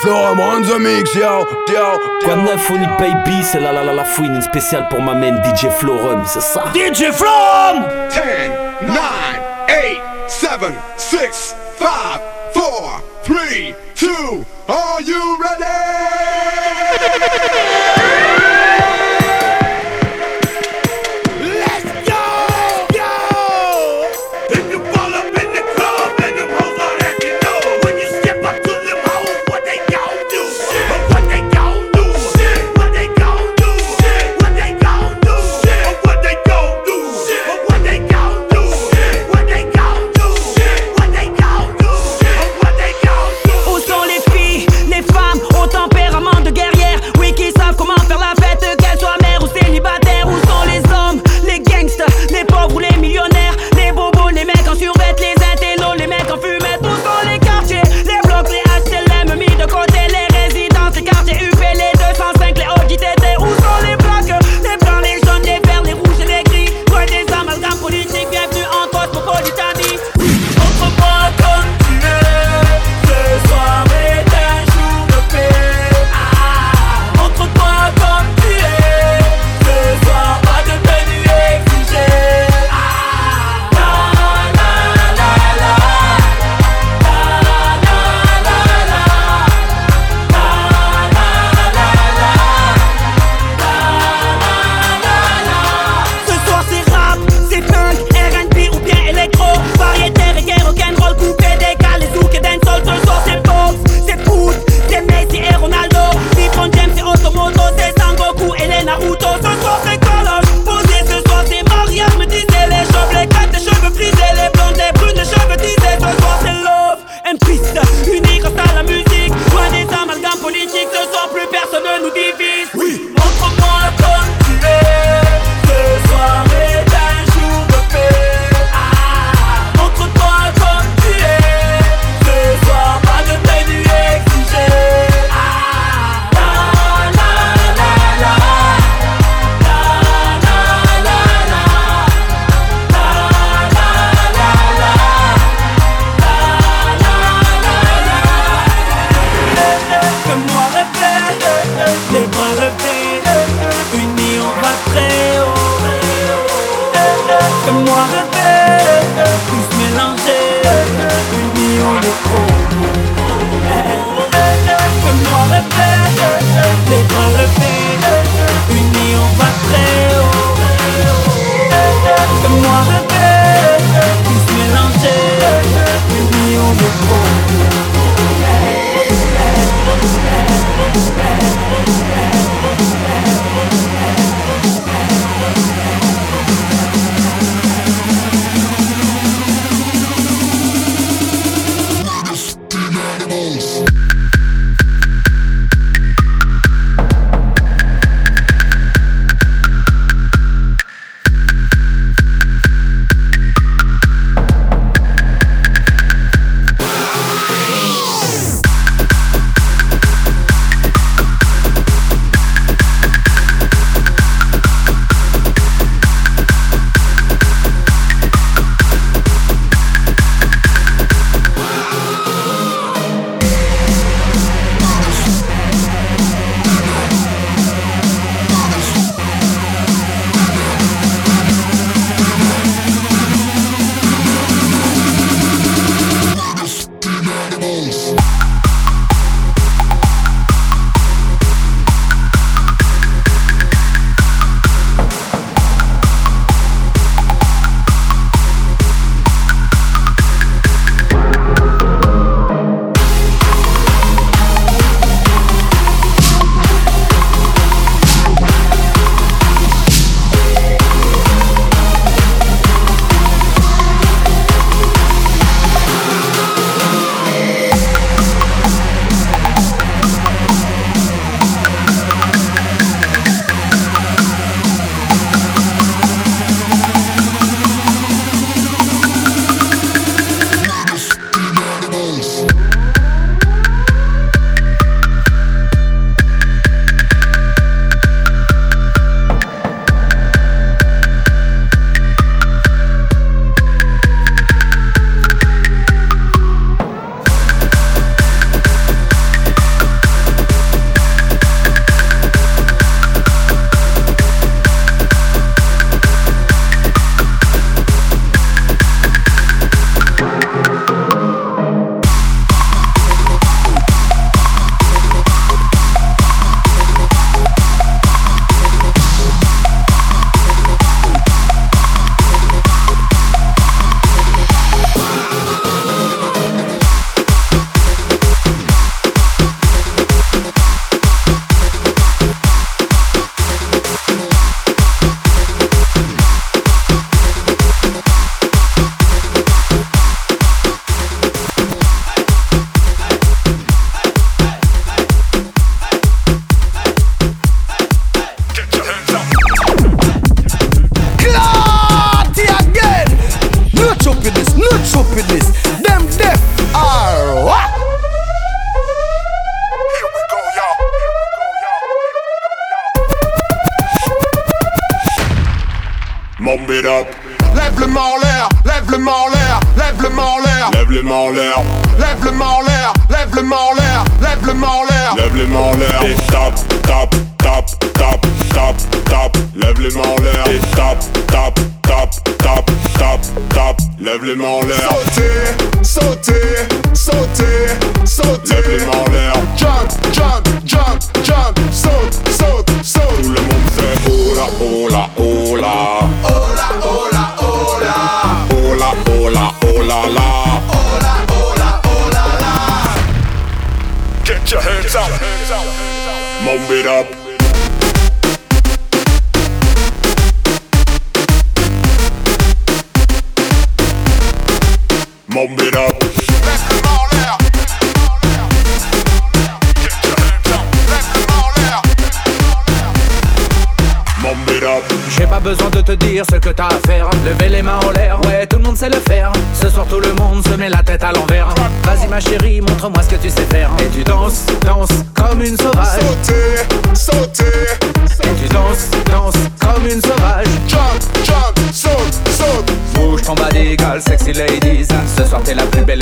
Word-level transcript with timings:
Florum 0.00 0.40
on 0.40 0.62
the 0.62 0.78
mix, 0.78 1.14
yo, 1.14 1.46
yo. 1.68 1.98
Quoi 2.24 2.34
de 2.36 2.40
neuf, 2.40 2.70
on 2.70 2.76
y 2.76 2.86
baby, 2.98 3.42
c'est 3.42 3.60
la 3.60 3.70
la 3.70 3.82
la 3.84 3.92
la 3.92 4.04
fouine, 4.04 4.34
une 4.34 4.40
spéciale 4.40 4.88
pour 4.88 5.02
ma 5.02 5.12
main 5.12 5.42
DJ 5.42 5.68
Florum, 5.78 6.22
c'est 6.26 6.40
ça. 6.40 6.64
DJ 6.74 7.10
Florum 7.12 7.84
10, 8.08 8.88
9, 8.88 8.96
8, 9.68 10.00
7, 10.26 10.48
6, 10.96 11.54
5, 11.78 11.88
4, 12.54 13.02
3, 13.24 13.36
2, 14.00 14.08
are 14.68 15.02
you 15.02 15.36
ready? 15.38 15.64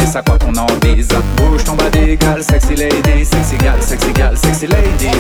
Et 0.08 0.12
ça 0.12 0.22
quoi 0.22 0.38
qu'on 0.38 0.54
en 0.56 0.66
dise. 0.80 1.08
Bouge 1.36 1.64
ton 1.64 1.74
bas 1.74 1.90
d'égal, 1.90 2.42
sexy 2.42 2.74
ladies. 2.74 3.24
Sexy 3.24 3.56
gal, 3.58 3.82
sexy 3.82 4.12
gal, 4.12 4.36
sexy 4.36 4.66
ladies. 4.66 5.10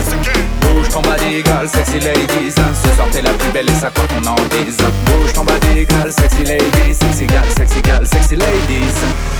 Bouge 0.60 0.88
ton 0.88 1.02
bas 1.02 1.16
d'égal, 1.16 1.68
sexy 1.68 2.00
ladies. 2.00 2.52
Ce 2.52 2.94
soir, 2.94 3.08
la 3.22 3.30
plus 3.32 3.50
belle 3.52 3.68
et 3.68 3.74
ça 3.74 3.90
quoi 3.90 4.04
qu'on 4.06 4.26
en 4.26 4.34
dise 4.34 4.76
Bouge 5.06 5.32
ton 5.32 5.44
bas 5.44 5.58
d'égal, 5.60 6.12
sexy 6.12 6.44
ladies 6.44 6.94
Sexy 6.94 7.26
gal, 7.26 7.44
sexy 7.56 7.82
gal, 7.82 8.06
sexy 8.06 8.36
ladies 8.36 9.37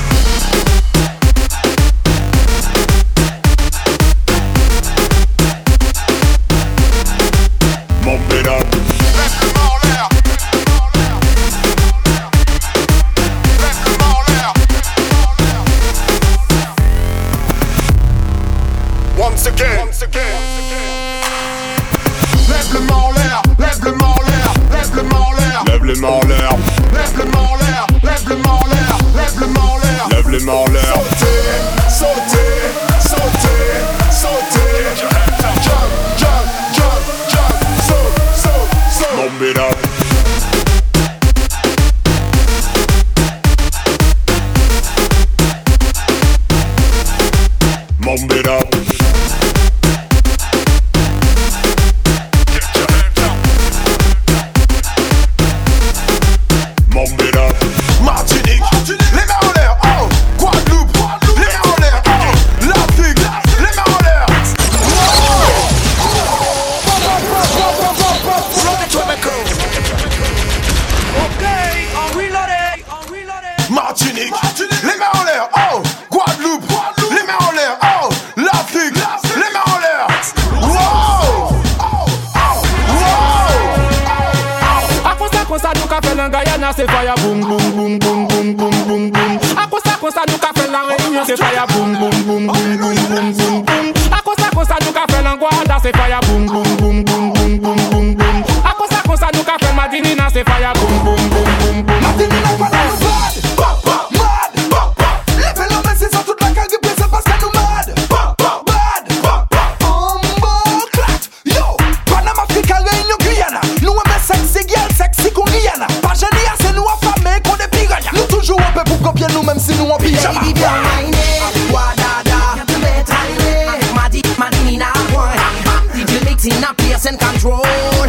mixing 126.39 126.63
a 126.63 126.73
place 126.75 127.07
and 127.07 127.19
control. 127.19 127.63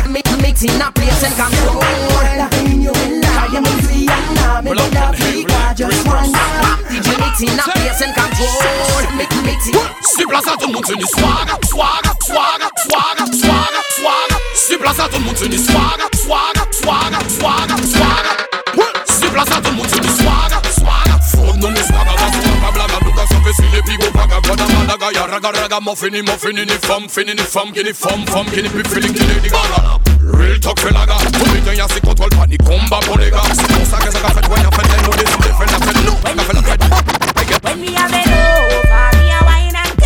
Mi 0.08 0.22
mixing 0.42 0.82
a 0.82 0.92
place 0.92 1.24
and 1.24 1.34
control. 1.34 1.82
I 1.82 3.50
am 3.58 3.66
a 3.66 3.74
free 3.82 4.06
and 4.06 4.36
now 4.36 4.62
me 4.62 4.74
dead 4.76 4.94
Africa 4.94 5.74
just 5.76 6.06
one. 6.06 6.30
DJ 6.90 7.18
mixing 7.18 7.58
a 7.58 7.64
place 7.74 8.02
and 8.06 8.14
control. 8.14 9.18
Mix 9.18 9.34
mixing. 9.42 9.74
Sur 10.16 10.28
place 10.28 10.48
à 10.48 10.58
tout 10.58 10.68
le 10.68 10.74
monde 10.74 10.86
c'est 10.86 10.96
du 10.96 11.06
swag, 11.06 11.50
swag, 11.66 12.06
swag, 12.22 12.62
swag, 12.86 13.18
swag, 13.34 13.74
swag. 13.98 14.32
Sur 14.54 14.78
place 14.78 15.00
à 15.00 15.10
tout 15.10 15.18
le 15.18 15.26
monde 15.26 15.36
c'est 15.38 15.50
du 15.50 15.58
swag, 15.58 16.00
swag, 16.14 16.58
swag, 16.72 17.14
swag, 17.30 17.70
swag. 17.84 18.26
Sur 19.10 19.32
place 19.32 19.52
à 19.52 19.62
tout 19.62 19.72
le 19.72 19.78
monde 19.78 19.88
c'est 19.90 20.02
du 20.02 20.10
swag, 20.10 20.52
swag. 20.78 21.10
Faut 21.32 21.58
nous 21.58 21.70
le 21.70 21.82
swag, 21.82 22.06
on 22.06 22.16
va 22.16 22.28
se 22.32 22.38
faire 22.38 22.60
blablabla, 22.62 23.00
nous 23.06 23.12
on 23.12 23.28
s'en 23.28 23.42
fait 23.44 23.54
sur 23.54 23.72
les 23.74 23.82
pigots 23.82 24.09
blaga, 24.56 24.66
blaga, 24.66 24.98
blaga, 24.98 25.12
ya 25.12 25.26
raga, 25.28 25.52
raga, 25.52 25.80
muffin, 25.80 26.24
muffin, 26.24 26.54
ni 26.54 26.78
femme, 26.82 27.08
fini, 27.10 27.34
ni 27.34 27.44
femme, 27.44 27.72
qui 27.72 27.84
ni 27.84 27.94
femme, 27.94 28.26
femme, 28.26 28.50
qui 28.50 28.62
ni 28.62 28.70
plus 28.70 28.84
feeling, 28.86 29.14
qui 29.14 29.24
ni 29.24 29.50
gaga. 29.50 29.78
Ah, 29.78 30.00
Real 30.34 30.60
talk 30.60 30.80
fait 30.80 30.92
la 30.92 31.06
gare, 31.06 31.20
tout 31.32 31.54
le 31.54 31.62
temps 31.62 31.72
y'a 31.72 31.88
ses 31.88 32.02
contrôles, 32.02 32.30
pas 32.30 32.48
ni 32.48 32.58
combat 32.58 33.00
pour 33.06 33.18
les 33.18 33.30
gars. 33.30 33.42
C'est 33.54 33.68
pour 33.68 33.86
ça 33.86 33.98
que 33.98 34.12
ça 34.12 34.20
a 34.24 34.30
fait, 34.30 34.48
ouais, 34.48 34.62
y'a 34.62 34.72
fait 34.72 34.88
des 34.88 35.08
mots, 35.08 35.16
des 35.16 35.22
idées, 35.22 35.54
fait 35.58 35.72
la 35.72 35.80
fête, 35.86 36.06
nous, 36.06 36.18
on 36.24 36.40
a 36.40 36.44
fait 36.44 36.54
la 36.54 36.64
fête. 36.64 36.82
When 37.64 37.82
we 37.82 37.94
have 37.96 38.12
it 38.12 38.28
over, 38.28 39.18
me 39.20 39.32
a 39.32 39.44
wine 39.46 39.76
and 39.76 40.00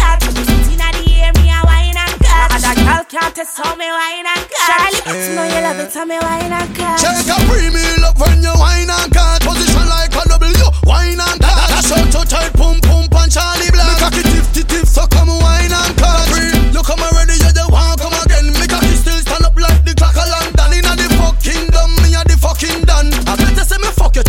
can't 3.14 3.36
test 3.36 3.58
how 3.62 3.76
me 3.76 3.86
wine 3.86 4.26
and 4.26 4.46
cut. 4.50 4.66
Charlie, 4.66 5.30
you 5.30 5.36
know 5.36 5.46
you 5.46 5.62
love 5.62 5.80
it, 5.80 5.92
tell 5.94 6.06
me 6.06 6.18
wine 6.18 6.52
and 6.52 6.76
cut. 6.76 6.98
Check 6.98 7.30
a 7.30 7.38
premium 7.46 8.02
love 8.02 8.20
when 8.20 8.42
you 8.42 8.54
wine 8.58 8.90
and 8.90 9.12
cut. 9.14 9.42
Position 9.44 9.86
like 9.88 10.16
a 10.18 10.24
W, 10.30 10.66
wine 10.90 11.20
and 11.22 11.40
cut. 11.40 11.70
Dash 11.70 11.92
out 11.92 12.10
to 12.10 12.22
tight, 12.26 12.54
pum 12.54 12.82
pum 12.82 13.08
pan 13.10 13.30
Charlie 13.30 13.73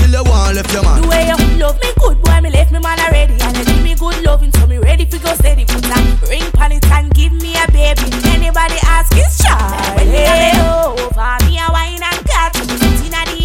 you 0.00 0.06
till 0.06 0.12
you 0.12 0.24
want 0.30 0.56
left 0.56 0.72
your 0.72 0.82
man. 0.82 1.02
The 1.02 1.08
way 1.08 1.26
you 1.26 1.36
love 1.58 1.78
me 1.80 1.90
good, 1.98 2.22
boy, 2.22 2.40
me 2.40 2.50
left 2.50 2.72
me 2.72 2.78
man 2.78 2.98
already. 3.00 3.36
And 3.40 3.56
you 3.56 3.64
give 3.64 3.82
me 3.82 3.94
good 3.94 4.22
loving, 4.24 4.52
so 4.52 4.66
me 4.66 4.78
ready 4.78 5.04
for 5.04 5.18
go 5.18 5.34
steady. 5.34 5.64
Put 5.64 5.82
that 5.82 6.02
ring 6.28 6.50
pan 6.52 6.72
it 6.72 6.84
and 6.90 7.12
give 7.14 7.32
me 7.32 7.54
a 7.56 7.66
baby. 7.70 8.10
Anybody 8.30 8.78
ask 8.84 9.12
is 9.14 9.38
Charlie. 9.38 10.26
Over 10.58 11.36
me 11.46 11.58
a 11.58 11.66
wine 11.70 12.02
and 12.02 12.20
cut. 12.26 12.56
Inna 13.04 13.22
the 13.26 13.44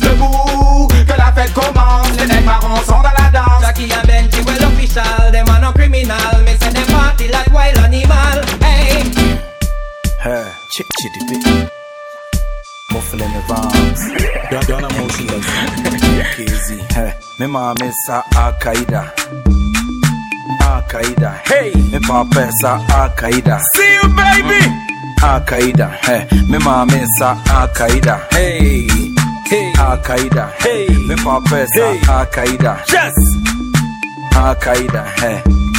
Debout, 0.00 0.88
que 0.88 1.18
la 1.18 1.32
fête 1.32 1.52
commence. 1.54 2.08
Les 2.18 2.26
nègres 2.26 2.44
marrons 2.44 2.76
sont 2.84 3.00
dans 3.00 3.11
Hey, 10.74 10.84
chick 10.84 10.86
chitty 11.00 11.20
bit. 11.26 11.70
Muffling 12.92 13.32
the 13.32 13.40
rhymes. 13.48 14.00
Don't, 14.50 14.66
don't 14.66 14.92
emotionless. 14.92 15.46
KZ. 16.34 16.92
Hey, 16.92 17.14
me 17.38 17.46
mama 17.46 17.92
sa 18.06 18.22
Al 18.36 18.52
Qaeda. 18.54 19.12
Al 20.62 20.82
Qaeda. 20.88 21.40
Hey, 21.46 21.72
me 21.90 22.00
papa 22.00 22.50
sa 22.60 22.76
Al 22.88 23.10
Qaeda. 23.10 23.60
See 23.74 23.94
you, 23.94 24.08
baby. 24.16 24.64
Al 25.22 25.40
Qaeda. 25.44 25.90
Hey, 26.04 26.26
me 26.48 26.58
mama 26.58 27.06
sa 27.18 27.36
Al 27.48 27.68
Qaeda. 27.68 28.26
Hey. 28.32 28.88
Hey, 29.46 29.72
Al 29.78 29.98
Qaeda. 29.98 30.52
Hey, 30.58 30.88
me 31.06 31.16
papa 31.16 31.66
sa 31.74 32.18
Al 32.18 32.26
Qaeda. 32.26 32.82
Yes. 32.88 33.14
Al 34.34 34.54
Qaeda. 34.56 35.04
Hey. 35.20 35.71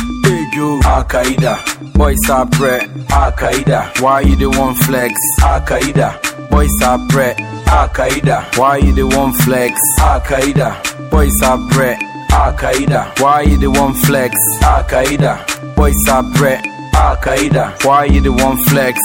Big 0.54 0.60
you, 0.60 0.80
Al 0.86 1.04
Qaeda. 1.04 1.94
Boys 1.94 2.30
are 2.30 2.46
bread, 2.46 2.84
Al 3.12 3.32
Qaeda. 3.32 4.02
Why 4.02 4.22
you 4.22 4.36
the 4.36 4.50
one 4.50 4.76
flex? 4.76 5.14
Al 5.42 5.62
Qaeda. 5.62 6.50
Boys 6.50 6.82
are 6.84 7.00
bread, 7.10 7.40
Al 7.68 7.90
Qaeda. 7.90 8.58
Why 8.58 8.78
you 8.78 8.94
the 8.94 9.08
one 9.08 9.34
flex? 9.34 9.82
Al 10.00 10.22
Qaeda. 10.22 11.10
Boys 11.10 11.42
are 11.42 11.58
bread, 11.70 11.98
Al 12.32 12.54
Qaeda. 12.54 13.20
Why 13.20 13.42
you 13.42 13.58
the 13.58 13.72
one 13.72 13.94
flex? 14.06 14.36
Al 14.62 14.84
Qaeda. 14.84 15.76
Boys 15.76 16.08
are 16.10 16.24
bread, 16.38 16.66
Al 16.96 17.16
Qaeda. 17.18 17.84
Why 17.84 18.06
you 18.06 18.22
the 18.22 18.32
one 18.32 18.58
flex? 18.70 19.00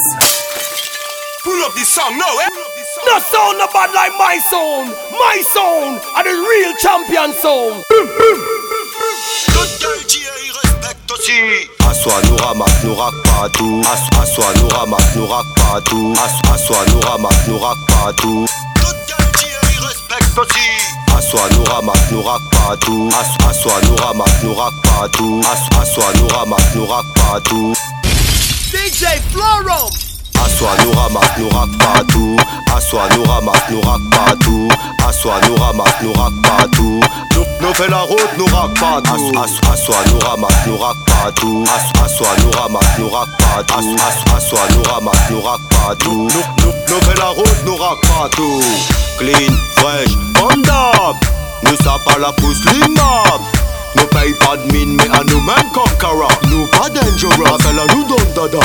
Pull 1.44 1.64
up 1.64 1.72
this 1.74 1.88
song 1.88 2.18
now, 2.18 2.38
eh? 2.44 2.48
No 3.06 3.18
sound 3.20 3.58
no 3.58 3.66
bad 3.72 3.94
like 3.94 4.12
my 4.18 4.36
sound. 4.38 4.90
My 5.12 5.40
sound 5.40 6.00
are 6.16 6.24
the 6.24 6.36
real 6.50 6.74
champion 6.76 7.32
sound. 7.32 7.84
Toute 9.52 9.78
gueule 9.80 10.04
qui 10.06 10.17
il 10.17 10.17
respecte 10.17 10.17
aussi. 11.12 11.68
Assois 11.88 12.20
nous 12.24 12.36
ramasse, 12.36 12.84
nous 12.84 12.94
raque 12.94 13.22
pas 13.24 13.48
tout. 13.50 13.82
Ass- 13.92 14.22
Assois 14.22 14.52
nous 14.56 14.68
ramasse, 14.68 15.14
nous 15.16 15.26
raque 15.26 15.54
pas 15.56 15.80
tout. 15.82 16.14
Ass- 16.24 16.54
Assois 16.54 16.84
nous 16.88 17.00
ramasse, 17.00 17.48
nous 17.48 17.58
raque 17.58 17.78
pas 17.88 18.12
tout. 18.14 18.46
Respecte 19.80 20.38
aussi. 20.38 21.16
Assois 21.16 21.48
nous 21.52 21.64
ramasse, 21.64 22.10
nous 22.10 22.22
raque 22.22 22.50
pas 22.50 22.76
tout. 22.80 23.08
Ass- 23.18 23.48
Assois 23.50 23.80
nous 23.84 23.96
ramasse, 23.96 24.42
nous 24.42 24.54
raque 24.54 24.80
pas 24.82 25.08
tout. 25.08 25.40
Ass- 25.50 25.80
Assois 25.82 26.12
nous 26.16 26.28
ramasse, 26.28 26.74
nous 26.74 26.86
pas 26.86 27.40
tout. 27.40 27.74
DJ 28.72 29.20
Florum. 29.32 30.07
Assois 30.44 30.76
nous 30.84 30.92
ramasse, 30.92 31.30
nous 31.38 31.48
raque 31.50 31.78
pas 31.78 32.02
tout. 32.08 32.36
Assois 32.74 33.08
nous 33.16 33.24
ramasse, 33.24 33.62
nous 33.70 33.80
raque 33.80 34.10
pas 34.10 34.34
tout. 34.40 34.68
Assois 35.06 35.40
nous 35.46 35.56
ramasse, 35.56 35.94
nous 36.02 36.12
raque 36.12 36.42
pas 36.42 36.66
tout. 36.74 37.00
Nous, 37.34 37.44
nous 37.60 37.74
fait 37.74 37.88
la 37.88 38.00
route, 38.00 38.30
nous 38.38 38.46
raque 38.46 38.74
pas 38.78 39.00
tout. 39.02 39.32
Ass- 39.38 39.72
Assois 39.72 40.02
nous 40.10 40.18
ramasse, 40.20 40.66
nous 40.66 40.76
raque 40.78 41.04
pas 41.06 41.30
tout. 41.32 41.64
Ass- 41.74 42.04
Assois 42.04 42.34
nous 42.42 42.50
ramasse, 42.52 42.98
nous 42.98 43.08
raque 43.10 43.36
pas 43.38 43.62
tout. 43.64 43.74
Ass- 43.78 44.06
Ass- 44.08 44.36
Assois 44.36 44.66
nous 44.74 44.82
ramasse, 44.92 45.30
nous 45.30 45.40
raque 45.42 45.68
pas 45.70 45.94
tout. 45.96 46.28
Nous, 46.32 46.64
nous, 46.64 46.72
nous 46.88 47.00
fait 47.06 47.18
la 47.18 47.28
route, 47.28 47.64
nous 47.64 47.76
raque 47.76 48.00
pas 48.02 48.28
tout. 48.36 48.62
Clean, 49.18 49.54
fresh, 49.76 50.10
bandab. 50.34 51.16
Nous 51.64 51.76
ça 51.84 51.96
pas 52.04 52.18
la 52.18 52.32
pousse 52.32 52.64
l'imam. 52.72 53.40
Nous 53.96 54.06
paye 54.06 54.32
pas 54.34 54.56
de 54.56 54.72
mine, 54.72 54.96
mais 54.96 55.08
à 55.18 55.24
nous-mêmes 55.24 55.70
conqueror. 55.74 56.30
Nous 56.48 56.66
pas 56.66 56.86
appelle 56.86 57.78
à 57.80 57.94
nous 57.94 58.04
donne 58.04 58.32
dada. 58.34 58.64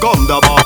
Comme 0.00 0.26
d'abord. 0.26 0.60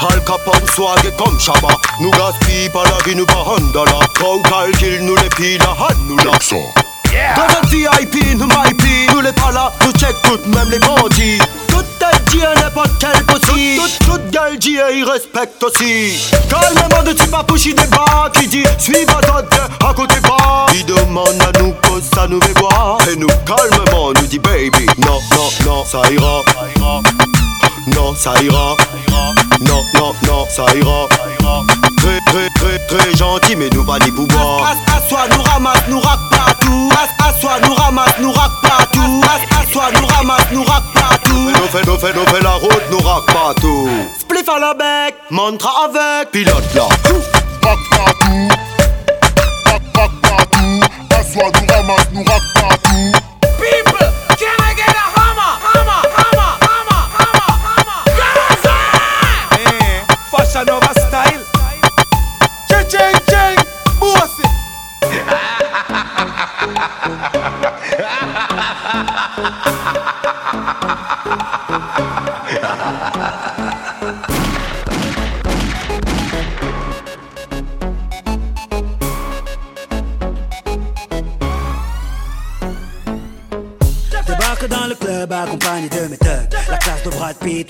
Al 0.00 0.22
Capone 0.24 0.66
swag 0.74 1.16
comme 1.16 1.38
Shabba. 1.40 1.68
Nous 2.00 2.10
gaspille 2.10 2.68
pas 2.70 2.84
la. 2.84 2.98
Vie, 3.04 3.16
nous 3.16 3.26
pas 3.26 3.44
Honda 3.46 3.84
Trop 4.14 4.40
calcul, 4.42 5.00
nous 5.02 5.16
les 5.16 5.28
piles 5.30 5.62
Dans 7.36 7.42
un 7.42 7.66
VIP, 7.68 8.36
nous 8.36 8.46
MyP 8.46 9.10
Nous 9.12 9.20
les 9.20 9.32
pas 9.32 9.50
là, 9.52 9.72
nous 9.84 9.92
check 9.92 10.14
tout, 10.22 10.38
même 10.48 10.70
les 10.70 10.78
bandits 10.78 11.38
Toute 11.68 11.86
tête 11.98 12.24
dit 12.30 12.42
à 12.44 12.54
n'importe 12.54 12.90
quel 12.98 13.24
possible 13.24 13.82
Toute, 13.82 13.98
toute, 13.98 14.06
toute 14.06 14.30
gueule 14.30 14.58
dit 14.58 14.76
et 14.76 14.98
il 14.98 15.04
respecte 15.04 15.62
aussi 15.62 16.32
Calmement 16.48 17.02
de 17.04 17.12
tu 17.12 17.26
pas 17.28 17.44
pushy 17.44 17.74
des 17.74 17.86
bas 17.86 18.30
Qui 18.32 18.46
dit, 18.46 18.64
suivez 18.78 19.06
bien 19.06 19.18
à 19.18 19.94
côté 19.94 20.20
bas 20.20 20.66
Il 20.74 20.84
demande 20.86 21.40
à 21.40 21.58
nous 21.58 21.72
cause 21.86 22.04
ça 22.14 22.26
nous 22.26 22.40
fait 22.40 22.58
voir 22.58 22.98
Et 23.10 23.16
nous 23.16 23.28
calmement 23.46 24.12
nous 24.14 24.26
dit 24.26 24.38
baby 24.38 24.86
Non, 24.98 25.18
non, 25.34 25.50
non, 25.64 25.84
ça 25.84 26.02
ira 26.10 26.42
non, 27.94 28.14
ça 28.14 28.34
ira. 28.42 28.76
Non, 29.60 29.82
non, 29.94 30.14
non, 30.26 30.46
ça 30.50 30.64
ira. 30.74 31.06
Très, 31.96 32.20
très, 32.26 32.48
très, 32.50 32.78
très 32.86 33.16
gentil, 33.16 33.56
mais 33.56 33.68
nous 33.70 33.84
pas 33.84 33.98
ni 33.98 34.10
pouvoir. 34.10 34.74
Assois, 34.96 35.26
nous 35.34 35.42
ramasse, 35.42 35.82
nous 35.88 36.00
raque 36.00 36.20
partout. 36.30 36.90
Assois, 37.00 37.60
nous 37.62 37.74
ramasse, 37.74 38.18
nous 38.20 38.32
raque 38.32 38.60
partout. 38.62 39.22
Assois, 39.60 39.90
nous 40.00 40.06
ramasse, 40.06 40.46
nous 40.52 40.64
raque 40.64 40.92
partout. 40.94 41.32
Nous 41.32 41.68
fait, 41.68 41.86
nous 41.86 41.96
fait, 41.98 42.12
nous 42.12 42.26
fait 42.26 42.40
la 42.42 42.54
route, 42.54 42.82
nous 42.90 42.98
raque 42.98 43.26
partout. 43.26 43.88
Spliff 44.18 44.48
à 44.48 44.58
la 44.58 44.74
bec, 44.74 45.14
montre 45.30 45.68
avec. 45.84 46.32
Pilote 46.32 46.74
là. 46.74 46.88
Rack 47.62 47.78
partout. 47.90 48.48
Rack, 49.66 49.82
rack 49.94 50.10
partout. 50.22 50.80
Assois, 51.18 51.50
nous 51.60 51.72
ramasse, 51.72 52.08
nous 52.12 52.24
rack 52.24 52.42
partout. 52.54 53.12
People, 53.60 54.08
can 54.36 54.58
I 54.58 54.74
get 54.74 54.88
a 54.88 55.06
hammer? 55.14 55.54
Hammer, 55.74 56.02
hammer, 56.16 56.52
hammer, 56.66 57.02
hammer, 57.18 57.52
hammer. 57.68 58.02
Gaza! 58.18 58.74
Eh, 59.54 60.02
Fashion 60.30 60.64
Nova 60.64 60.92
style. 60.94 61.42
Ching, 62.68 62.86
ching, 62.88 63.16
ching. 63.28 63.56
Bossy. 64.00 64.47
Débarque 84.26 84.68
dans 84.68 84.86
le 84.86 84.94
club 84.94 85.32
accompagné 85.32 85.88
de 85.88 86.08
mes 86.08 86.16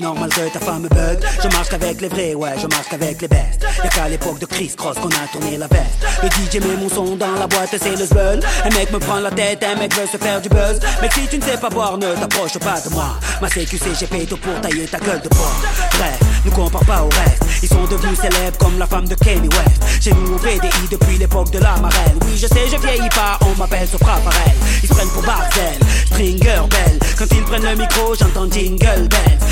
normal 0.01 0.31
que 0.31 0.53
ta 0.53 0.61
femme 0.61 0.83
me 0.83 0.89
bug. 0.89 1.19
Je 1.43 1.49
marche 1.49 1.69
qu'avec 1.69 2.01
les 2.01 2.09
vrais, 2.09 2.35
ouais, 2.35 2.55
je 2.61 2.67
marche 2.67 2.89
qu'avec 2.91 3.21
les 3.21 3.29
bestes 3.29 3.65
Y'a 3.83 3.91
qu'à 3.91 4.09
l'époque 4.09 4.39
de 4.39 4.47
Chris 4.47 4.73
Cross 4.77 4.97
qu'on 4.99 5.09
a 5.09 5.27
tourné 5.33 5.57
la 5.57 5.67
veste. 5.67 6.05
Le 6.23 6.29
DJ 6.29 6.65
met 6.65 6.77
mon 6.77 6.89
son 6.89 7.17
dans 7.17 7.33
la 7.33 7.47
boîte, 7.47 7.71
c'est 7.71 7.97
le 7.97 8.05
zbeul. 8.05 8.41
Un 8.65 8.75
mec 8.75 8.91
me 8.93 8.99
prend 8.99 9.21
la 9.21 9.31
tête, 9.31 9.65
un 9.65 9.79
mec 9.79 9.95
veut 9.95 10.07
se 10.07 10.17
faire 10.17 10.41
du 10.41 10.49
buzz. 10.49 10.81
Mais 11.01 11.09
si 11.13 11.27
tu 11.29 11.39
ne 11.39 11.43
sais 11.43 11.59
pas 11.59 11.69
boire, 11.69 11.97
ne 11.97 12.15
t'approche 12.15 12.59
pas 12.59 12.81
de 12.81 12.91
moi. 12.91 13.17
Ma 13.41 13.49
CQC, 13.49 13.95
j'ai 13.99 14.07
fait 14.07 14.27
tout 14.27 14.37
pour 14.37 14.61
tailler 14.61 14.87
ta 14.87 14.99
gueule 14.99 15.21
de 15.21 15.29
bois 15.29 15.53
Bref, 15.93 16.19
ne 16.45 16.51
compare 16.51 16.85
pas 16.85 17.03
au 17.03 17.09
reste. 17.09 17.45
Ils 17.63 17.69
sont 17.69 17.85
devenus 17.85 18.19
célèbres 18.19 18.59
comme 18.59 18.79
la 18.79 18.87
femme 18.87 19.07
de 19.07 19.15
Kanye 19.15 19.49
West. 19.49 20.03
Chez 20.03 20.13
nous 20.13 20.35
on 20.35 20.39
fait 20.39 20.59
des 20.59 20.69
i 20.69 20.89
depuis 20.91 21.19
l'époque 21.19 21.51
de 21.51 21.59
la 21.59 21.77
marelle 21.77 22.17
Oui, 22.25 22.37
je 22.37 22.47
sais, 22.47 22.69
je 22.71 22.77
vieillis 22.77 23.09
pas, 23.11 23.39
on 23.43 23.59
m'appelle 23.59 23.87
Sopra 23.89 24.17
pareil 24.19 24.53
Ils 24.83 24.89
se 24.89 24.95
prennent 24.95 25.09
pour 25.09 25.23
Barcel, 25.23 25.79
Stringer 26.07 26.63
Bell. 26.71 26.99
Quand 27.19 27.27
ils 27.33 27.43
prennent 27.43 27.65
le 27.65 27.75
micro, 27.75 28.15
j'entends 28.15 28.51
Jingle 28.51 29.09
Bells 29.09 29.39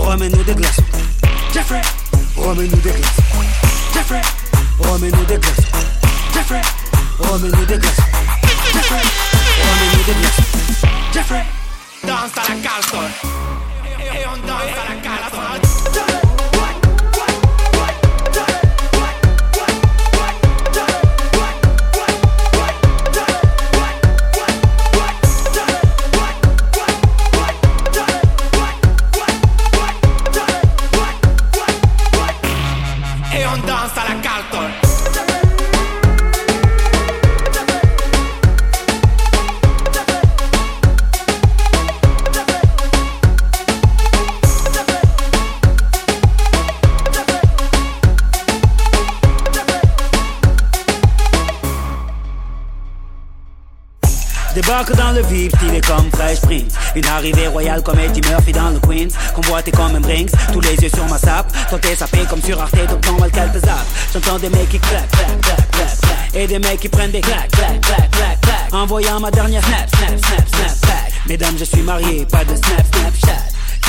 remets-nous 0.00 0.42
des 0.42 0.54
glaçons. 0.54 0.82
Jeffrey, 1.52 1.80
remets-nous 2.36 2.76
des 2.76 2.90
glaçons. 2.90 3.22
Jeffrey, 3.94 4.20
remets-nous 4.78 5.24
des 5.24 5.38
glaçons. 5.38 5.62
Jeffrey, 6.34 6.60
remets-nous 7.18 7.66
des 7.66 7.78
glaçons. 7.78 8.02
Jeffrey, 8.72 9.02
remets-nous 9.62 10.04
des 10.04 10.20
glaçons. 10.20 10.42
Jeffrey, 11.12 11.44
danse 12.06 12.32
à 12.36 12.48
la 12.48 12.60
Carlton. 12.60 13.08
Et 14.00 14.26
on 14.26 14.46
danse 14.46 14.76
à 14.76 14.94
la 14.94 15.00
Carlton. 15.00 15.69
Débarque 54.70 54.94
dans 54.94 55.10
le 55.10 55.22
VIP, 55.22 55.52
stylé 55.56 55.80
comme 55.80 56.08
Fresh 56.12 56.42
Prince. 56.42 56.74
Une 56.94 57.04
arrivée 57.06 57.48
royale 57.48 57.82
comme 57.82 57.98
Eddie 57.98 58.20
Murphy 58.28 58.52
dans 58.52 58.70
le 58.70 58.78
Queens. 58.78 59.08
Convoité 59.34 59.72
comme 59.72 59.96
un 59.96 60.00
Brinks, 60.00 60.30
tous 60.52 60.60
les 60.60 60.76
yeux 60.76 60.88
sur 60.88 61.04
ma 61.08 61.18
sape. 61.18 61.52
Toi 61.68 61.76
t'es 61.80 61.96
sapé 61.96 62.18
comme 62.30 62.40
sur 62.40 62.60
Arte, 62.60 62.76
donc 62.88 63.04
normal 63.04 63.32
qu'elle 63.32 63.50
te 63.50 63.58
zappe. 63.58 63.84
J'entends 64.12 64.38
des 64.38 64.48
mecs 64.48 64.68
qui 64.68 64.78
claquent, 64.78 65.10
claquent, 65.10 65.40
claquent, 65.40 65.70
claquent, 65.72 66.00
claquent. 66.00 66.34
Et 66.34 66.46
des 66.46 66.60
mecs 66.60 66.78
qui 66.78 66.88
prennent 66.88 67.10
des 67.10 67.20
claques, 67.20 67.50
claques, 67.50 67.80
claques, 67.80 68.10
claques, 68.12 68.40
claques. 68.42 68.72
Envoyant 68.72 69.18
ma 69.18 69.32
dernière 69.32 69.64
snap, 69.64 69.90
snap, 69.90 70.24
snap, 70.24 70.48
snap, 70.48 70.80
pack. 70.82 71.12
Mesdames, 71.26 71.56
je 71.58 71.64
suis 71.64 71.82
marié, 71.82 72.24
pas 72.30 72.44
de 72.44 72.54
snap, 72.54 72.86
snapchat. 72.94 73.49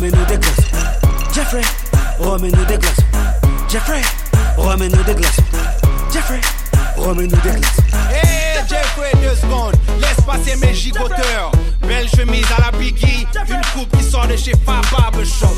remets-nous 0.00 0.24
des 0.24 0.38
glaçons. 0.38 0.62
Jeffrey, 1.34 1.62
remets-nous 2.18 2.64
des 2.64 2.78
glaçons. 2.78 3.02
Jeffrey, 3.68 4.00
remets-nous 4.56 5.02
des 5.02 5.14
glaçons. 5.14 5.42
Jeffrey, 6.10 6.40
remets-nous 6.96 7.36
des 7.36 7.50
glaçons. 7.50 7.82
Hey 8.10 8.62
Jeffrey, 8.66 9.12
deux 9.22 9.36
secondes, 9.36 9.74
laisse 10.00 10.24
passer 10.24 10.56
mes 10.56 10.72
gigoteurs. 10.72 11.52
Belle 11.86 12.08
chemise 12.08 12.46
à 12.56 12.62
la 12.62 12.78
Biggie, 12.78 13.26
une 13.48 13.60
coupe 13.74 13.94
qui 13.94 14.02
sort 14.02 14.26
de 14.26 14.36
chez 14.36 14.52
Fab 14.64 14.82
Barbershop. 14.90 15.54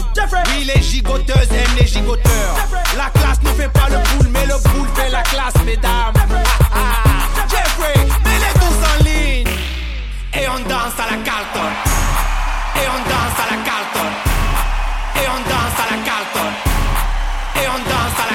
Oui, 0.49 0.65
les 0.75 0.83
gigoteuses 0.83 1.53
aiment 1.53 1.77
les 1.79 1.87
gigoteurs. 1.87 2.57
La 2.97 3.11
classe 3.11 3.41
ne 3.45 3.51
fait 3.51 3.69
pas 3.69 3.89
le 3.91 3.97
boule, 3.97 4.29
mais 4.33 4.47
le 4.47 4.55
boule 4.71 4.89
fait 4.97 5.11
la 5.11 5.23
classe, 5.23 5.55
mesdames. 5.65 6.15
Jeffrey, 7.49 7.95
mets-les 8.25 8.59
tous 8.59 8.87
en 8.91 9.05
ligne. 9.05 9.57
Et 10.35 10.49
on 10.49 10.59
danse 10.69 10.99
à 10.99 11.13
la 11.13 11.23
Carlton. 11.23 11.71
Et 12.75 12.89
on 12.89 13.09
danse 13.09 13.39
à 13.39 13.55
la 13.55 13.63
Carlton. 13.63 14.32
Et 15.17 15.27
on 15.29 15.41
danse 15.51 15.79
à 15.83 15.87
la 15.91 15.99
Carlton. 16.07 16.51
Et 17.57 17.67
on 17.69 17.79
danse 17.91 18.19
à 18.23 18.27
la 18.31 18.32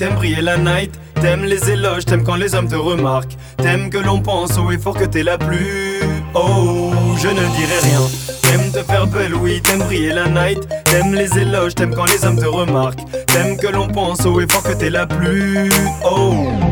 t'aimes 0.00 0.14
briller 0.14 0.40
la 0.40 0.56
night. 0.56 0.98
T'aimes 1.20 1.44
les 1.44 1.70
éloges, 1.70 2.06
t'aimes 2.06 2.24
quand 2.24 2.36
les 2.36 2.54
hommes 2.54 2.68
te 2.68 2.74
remarquent. 2.74 3.36
T'aimes 3.58 3.90
que 3.90 3.98
l'on 3.98 4.20
pense 4.20 4.56
au 4.56 4.70
effort 4.70 4.94
que 4.94 5.04
t'es 5.04 5.22
la 5.22 5.36
plus. 5.36 6.00
Oh, 6.34 6.90
je 7.18 7.28
ne 7.28 7.34
dirai 7.34 7.78
rien. 7.82 8.00
T'aimes 8.40 8.72
te 8.72 8.82
faire 8.82 9.06
belle, 9.06 9.34
oui, 9.34 9.60
t'aimes 9.60 9.80
briller 9.80 10.14
la 10.14 10.26
night. 10.26 10.66
T'aimes 10.86 11.14
les 11.14 11.38
éloges, 11.38 11.74
t'aimes 11.74 11.94
quand 11.94 12.06
les 12.06 12.24
hommes 12.24 12.38
te 12.38 12.46
remarquent. 12.46 13.04
T'aimes 13.26 13.58
que 13.58 13.66
l'on 13.66 13.88
pense 13.88 14.24
au 14.24 14.40
effort 14.40 14.62
que 14.62 14.72
t'es 14.72 14.88
la 14.88 15.06
plus. 15.06 15.70
Oh. 16.02 16.69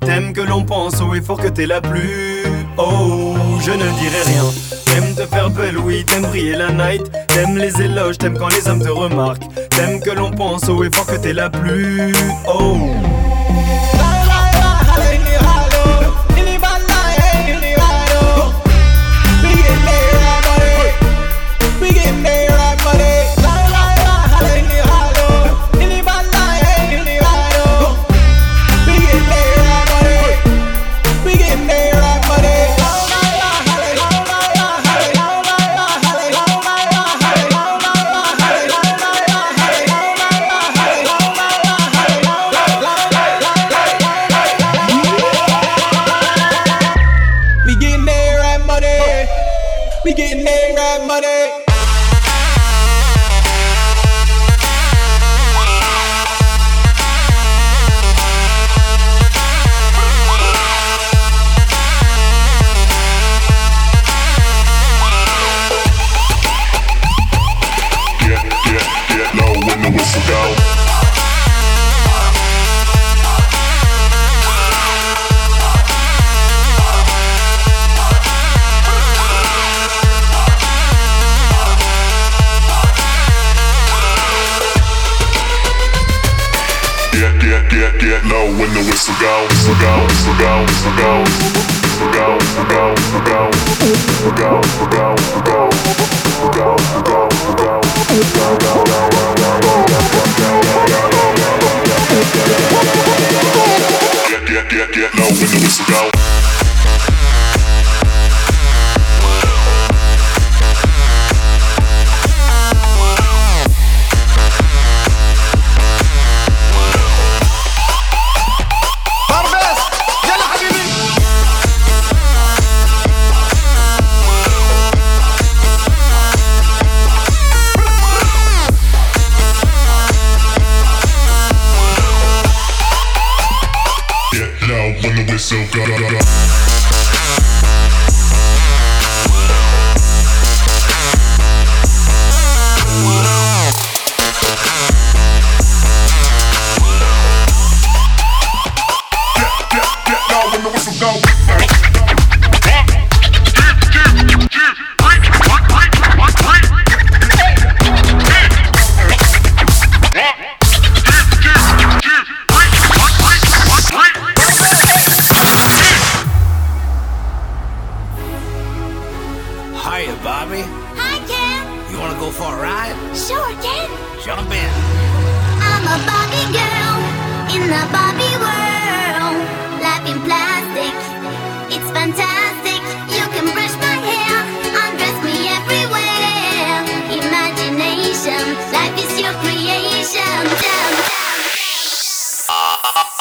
T'aimes 0.00 0.32
que 0.32 0.40
l'on 0.40 0.64
pense 0.64 1.00
au 1.00 1.14
effort 1.14 1.38
que 1.38 1.48
t'es 1.48 1.66
la 1.66 1.80
plus. 1.80 2.44
Oh, 2.76 3.34
je 3.60 3.70
ne 3.70 3.76
dirai 3.76 4.22
rien. 4.26 4.44
T'aimes 4.86 5.14
te 5.14 5.26
faire 5.26 5.50
belle, 5.50 5.78
oui, 5.78 6.04
t'aimes 6.04 6.22
briller 6.22 6.56
la 6.56 6.70
night. 6.70 7.10
T'aimes 7.28 7.56
les 7.56 7.80
éloges, 7.82 8.18
t'aimes 8.18 8.38
quand 8.38 8.48
les 8.48 8.68
hommes 8.68 8.82
te 8.82 8.88
remarquent. 8.88 9.48
T'aimes 9.70 10.00
que 10.00 10.10
l'on 10.10 10.30
pense 10.30 10.68
au 10.68 10.82
effort 10.84 11.06
que 11.06 11.16
t'es 11.16 11.32
la 11.32 11.50
plus. 11.50 12.14
Oh. 12.46 12.87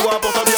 Fois 0.02 0.20
pour 0.20 0.32
t'ambiancer. 0.32 0.51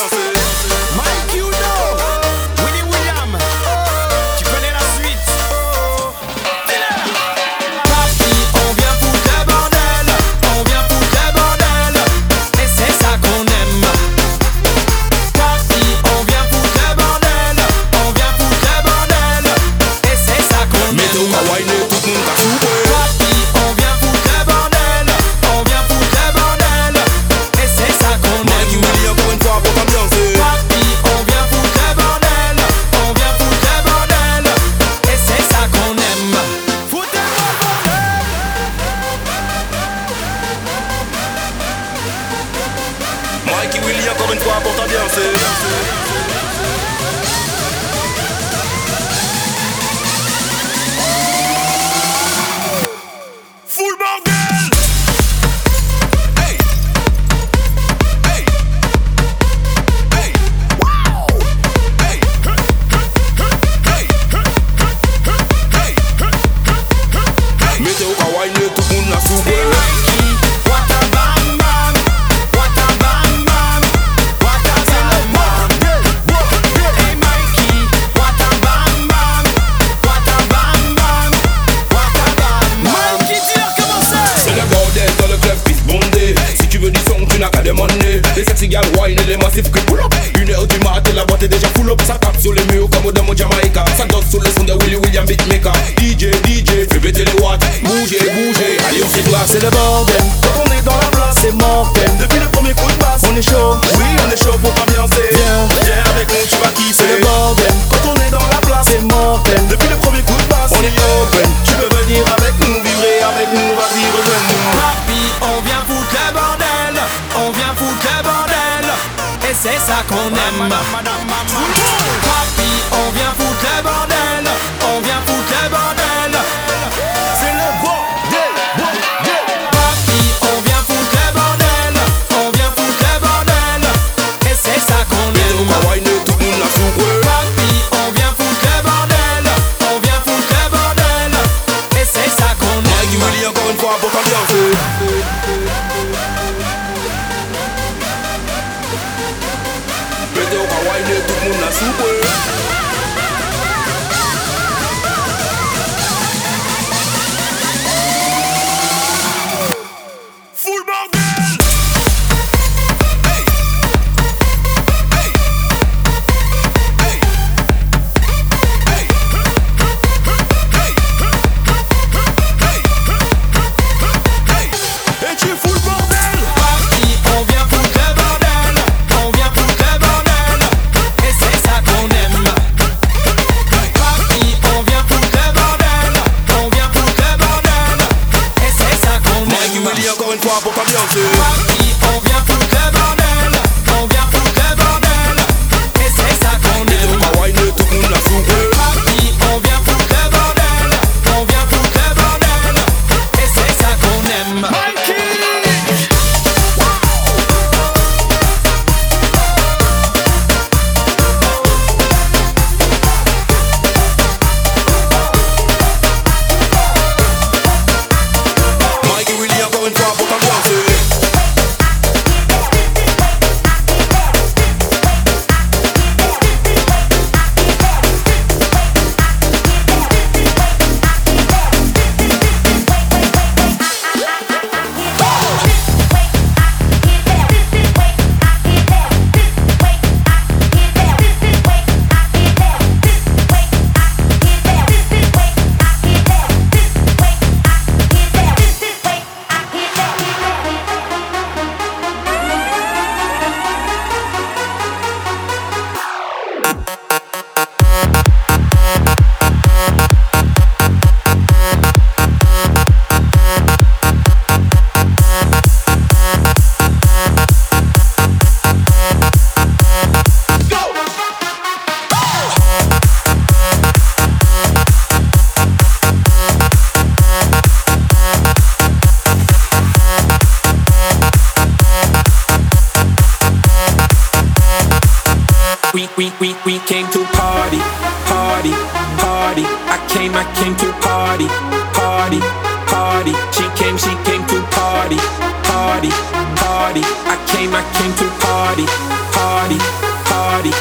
party, 295.94 296.10
party. 296.58 297.02
I 297.30 297.36
came, 297.46 297.70
I 297.74 297.82
came 297.94 298.12
to 298.18 298.26
party, 298.42 298.86
party, 299.30 299.78
party. 300.26 300.72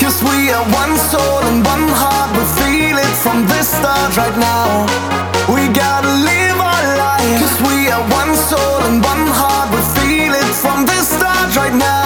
Cause 0.00 0.22
we 0.22 0.50
are 0.50 0.64
one 0.72 0.96
soul 0.96 1.40
and 1.44 1.60
one 1.64 1.88
heart. 1.92 2.30
We 2.32 2.44
feel 2.56 2.96
it 2.96 3.14
from 3.20 3.44
the 3.46 3.60
start 3.62 4.16
right 4.16 4.36
now. 4.38 4.86
We 5.52 5.68
gotta 5.68 6.08
live 6.08 6.56
our 6.56 6.84
life. 6.96 7.40
Cause 7.40 7.58
we 7.68 7.90
are 7.90 8.04
one 8.08 8.34
soul 8.34 8.80
and 8.88 9.04
one 9.04 9.26
heart. 9.28 9.68
We 9.74 9.80
feel 9.96 10.32
it 10.32 10.54
from 10.54 10.86
the 10.86 10.98
start 11.04 11.54
right 11.56 11.74
now. 11.74 12.05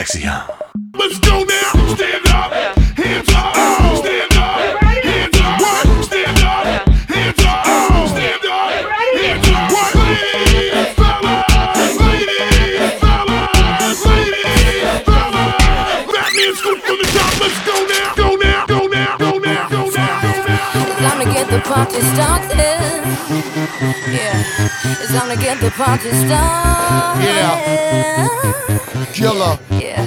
sexy 0.00 0.24
out. 0.24 0.48
Let's 0.94 1.18
go 1.18 1.44
now. 1.44 1.94
Stand 1.94 2.26
up. 2.28 2.52
Hands 2.96 3.28
up. 3.36 3.52
Stand 4.00 4.32
up. 4.32 4.80
Hands 5.04 5.36
up. 5.36 5.60
What? 5.60 6.04
Stand 6.08 6.40
up. 6.40 6.88
Hands 7.12 7.44
up. 7.44 8.08
Stand 8.08 8.46
up. 8.48 8.70
Hands 9.20 9.48
up. 9.52 9.68
What? 9.76 9.92
Ladies, 10.00 10.88
fellas. 10.96 11.92
Ladies, 12.00 12.96
fellas. 13.02 13.98
Ladies, 14.08 15.04
fellas. 15.04 16.08
Batman 16.14 16.52
scoop 16.56 16.78
from 16.80 16.96
the 16.96 17.08
top. 17.12 17.32
Let's 17.42 17.60
go 17.68 17.76
now. 17.92 18.14
Go 18.16 18.28
now. 18.36 18.64
Go 18.72 18.80
now. 18.88 19.18
Go 19.18 19.36
now. 19.36 19.68
Go 19.68 19.82
now. 19.90 20.16
Go 20.24 20.32
now. 20.48 21.04
Time 21.04 21.20
to 21.20 21.26
get 21.30 21.46
the 21.50 21.60
party 21.60 22.00
started. 22.12 23.04
Yeah, 24.16 24.40
it's 25.02 25.12
time 25.12 25.28
to 25.28 25.36
get 25.36 25.60
the 25.60 25.70
party 25.72 26.10
started. 26.24 27.22
Yeah. 27.22 28.40
Killer. 29.12 29.58
Yeah. 29.70 30.06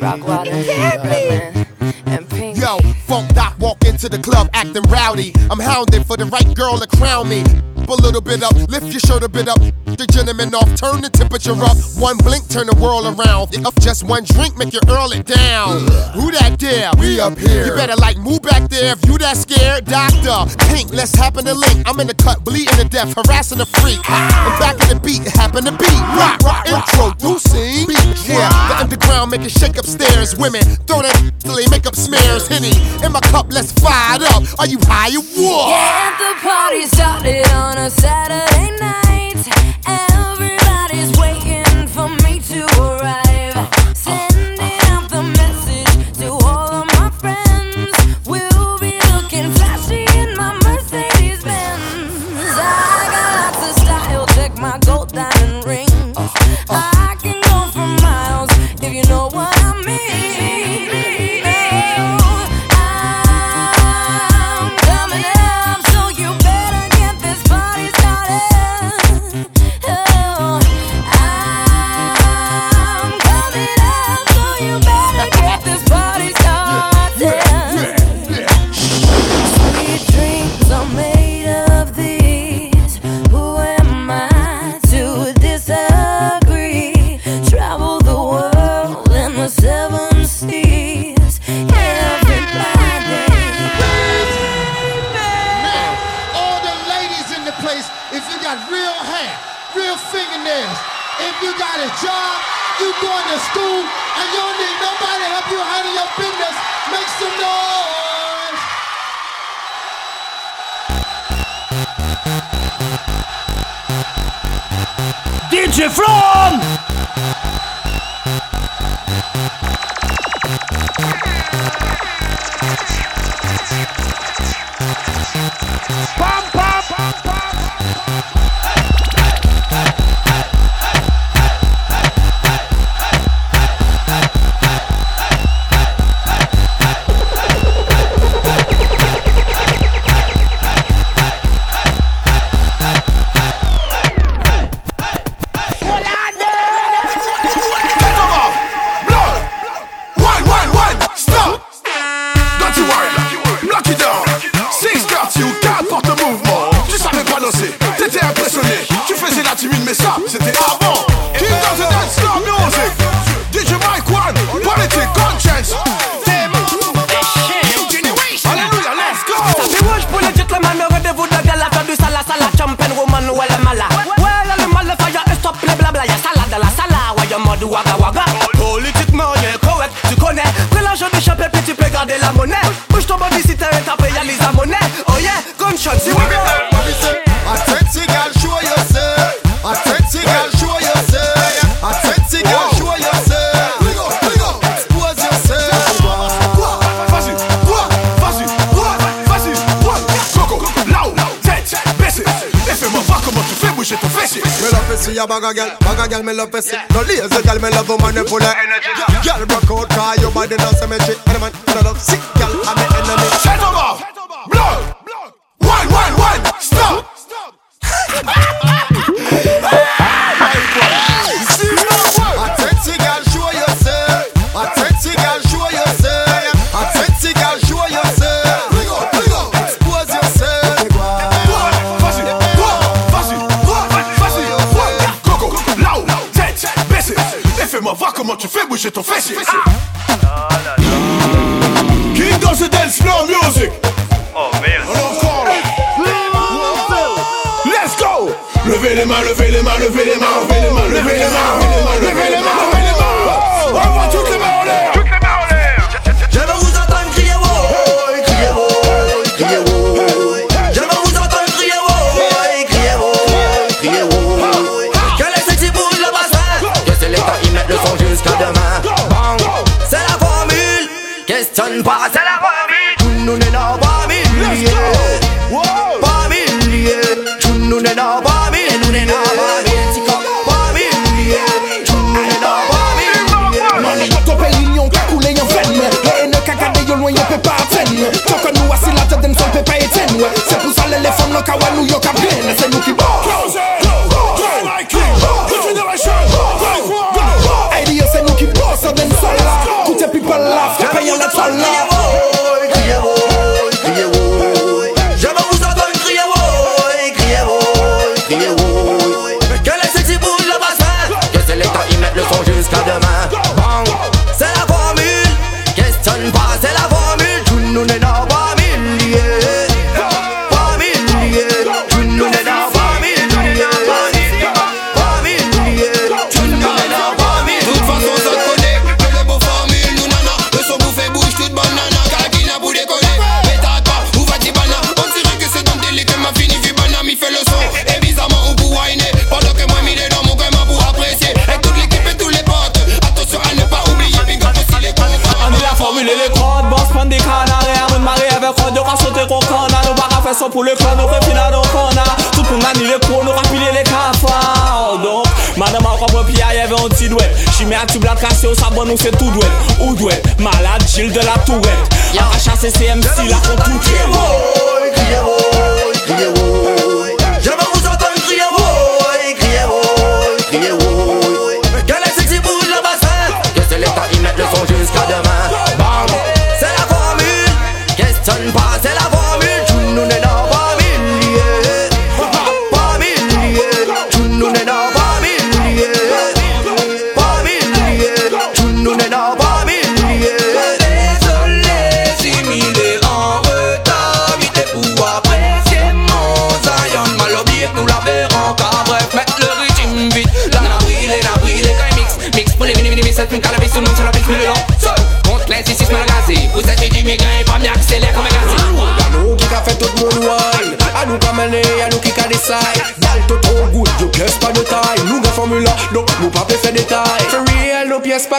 Redman, 0.00 1.55
Into 4.06 4.18
the 4.18 4.22
club 4.22 4.48
acting 4.52 4.84
rowdy. 4.84 5.32
I'm 5.50 5.58
hounding 5.58 6.04
for 6.04 6.16
the 6.16 6.26
right 6.26 6.54
girl 6.54 6.78
to 6.78 6.86
crown 6.86 7.28
me. 7.28 7.42
A 7.88 7.94
little 7.94 8.20
bit 8.20 8.42
up, 8.42 8.54
lift 8.66 8.86
your 8.86 8.98
shirt 8.98 9.22
a 9.22 9.28
bit 9.28 9.48
up. 9.48 9.58
The 9.86 10.06
gentleman 10.10 10.54
off, 10.54 10.66
turn 10.74 11.02
the 11.02 11.10
temperature 11.10 11.54
up. 11.54 11.78
One 11.98 12.18
blink, 12.18 12.46
turn 12.48 12.66
the 12.66 12.74
world 12.82 13.06
around. 13.06 13.54
If 13.54 13.74
just 13.78 14.02
one 14.02 14.24
drink, 14.24 14.58
make 14.58 14.74
you 14.74 14.82
earl 14.90 15.10
it 15.10 15.26
down. 15.26 15.86
Who 16.18 16.30
that 16.34 16.58
there? 16.58 16.90
We 16.98 17.18
up 17.20 17.38
here. 17.38 17.66
You 17.66 17.74
better 17.74 17.94
like 17.94 18.18
move 18.18 18.42
back 18.42 18.68
there 18.70 18.94
if 18.94 19.06
you 19.06 19.18
that 19.18 19.38
scared. 19.38 19.86
Doctor, 19.86 20.50
Pink, 20.66 20.90
let's 20.92 21.14
happen 21.14 21.46
to 21.46 21.54
link. 21.54 21.86
I'm 21.86 21.98
in 22.02 22.06
the 22.10 22.18
cut, 22.18 22.42
bleeding 22.44 22.74
to 22.74 22.86
death, 22.90 23.14
harassing 23.14 23.62
a 23.62 23.66
freak. 23.78 24.02
I'm 24.10 24.58
back 24.58 24.82
in 24.82 24.98
the 24.98 24.98
beat, 24.98 25.22
it 25.22 25.34
happen 25.34 25.62
to 25.64 25.74
beat. 25.74 26.02
Rock, 26.18 26.42
rock, 26.42 26.66
introducing. 26.66 27.86
Beat, 27.86 28.18
yeah, 28.26 28.50
the 28.66 28.82
underground 28.82 29.30
make 29.30 29.46
it 29.46 29.54
shake 29.54 29.78
upstairs. 29.78 30.34
Women 30.34 30.62
throw 30.90 31.06
that 31.06 31.14
till 31.38 31.54
they 31.54 31.70
make 31.70 31.86
up 31.86 31.94
smears. 31.94 32.50
Henny 32.50 32.74
in 33.06 33.14
my 33.14 33.22
cup, 33.30 33.46
let's 33.54 33.70
fire 33.78 33.95
up. 33.96 34.42
Are 34.58 34.66
you 34.66 34.78
high 34.82 35.14
or 35.16 35.22
what? 35.22 35.68
Get 35.72 36.12
the 36.20 36.32
party 36.42 36.84
started 36.86 37.48
on 37.52 37.78
a 37.78 37.90
Saturday 37.90 38.76
night. 38.78 39.25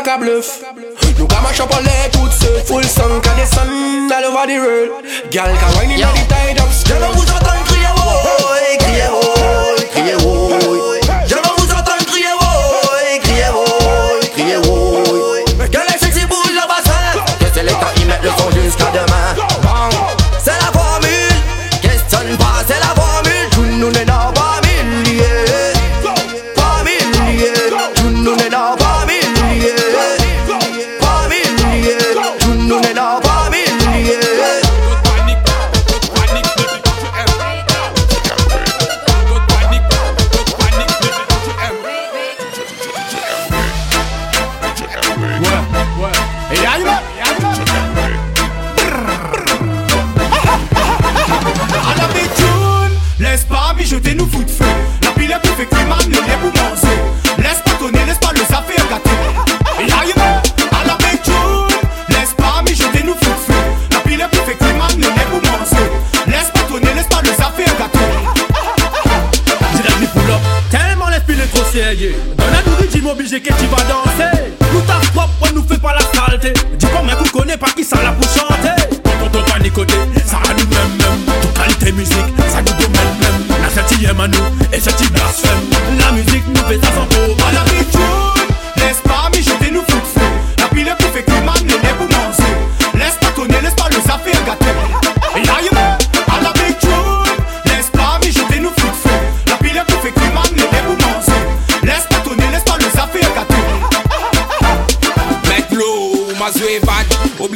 sak 0.08 0.16
a 0.16 0.18
bluf 0.24 0.48
Nou 1.20 1.28
ka 1.28 1.42
mash 1.42 1.60
up 1.60 1.72
a 1.72 1.80
lek 1.84 2.16
out 2.16 2.32
se 2.32 2.50
Full 2.68 2.84
sun 2.84 3.22
ka 3.22 3.36
desan 3.36 3.68
all 4.18 4.26
over 4.26 4.48
the 4.48 4.58
world. 4.60 5.04
Girl, 5.32 5.54
can 5.62 5.72
wind 5.78 5.92
in 5.92 6.02
a 6.02 6.10
the 6.16 6.24
ta 6.30 6.37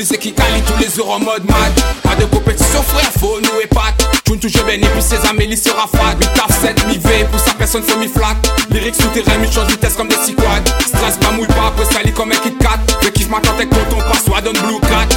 C'est 0.04 0.18
qui 0.18 0.34
kali 0.34 0.62
tous 0.64 0.82
les 0.82 0.90
euros 0.98 1.14
en 1.14 1.20
mode 1.20 1.46
match. 1.46 1.78
Pas 2.02 2.16
de 2.16 2.26
compétition 2.26 2.82
frère, 2.82 3.12
faut 3.20 3.40
nous 3.40 3.62
épater 3.62 4.06
Tune 4.26 4.40
toujours 4.40 4.66
béni 4.66 4.88
puis 4.94 5.02
ses 5.02 5.24
amis, 5.28 5.46
il 5.48 5.58
sera 5.58 5.86
fade. 5.88 6.18
Mi 6.18 6.26
taf 6.34 6.60
7, 6.60 6.88
mi 6.88 6.98
V, 6.98 7.26
pour 7.30 7.40
sa 7.40 7.54
personne 7.54 7.84
c'est 7.88 7.98
mi 7.98 8.08
flat 8.08 8.36
Lyrics 8.72 8.96
souterrain, 8.96 9.38
mi 9.38 9.52
change 9.52 9.68
vitesse 9.68 9.94
comme 9.94 10.08
des 10.08 10.16
squads 10.16 10.66
Stress, 10.88 11.18
pas 11.18 11.32
mouille 11.32 11.46
pas, 11.48 11.68
après 11.68 11.86
sali 11.86 12.12
comme 12.14 12.32
un 12.32 12.36
Kit 12.36 12.56
Kat. 12.60 12.80
Fais 13.02 13.12
kiffe 13.12 13.30
ma 13.30 13.40
tante 13.42 13.54
avec 13.56 13.70
coton, 13.70 13.98
passe, 14.12 14.44
donne 14.44 14.58
blue 14.66 14.80
cat 14.82 15.08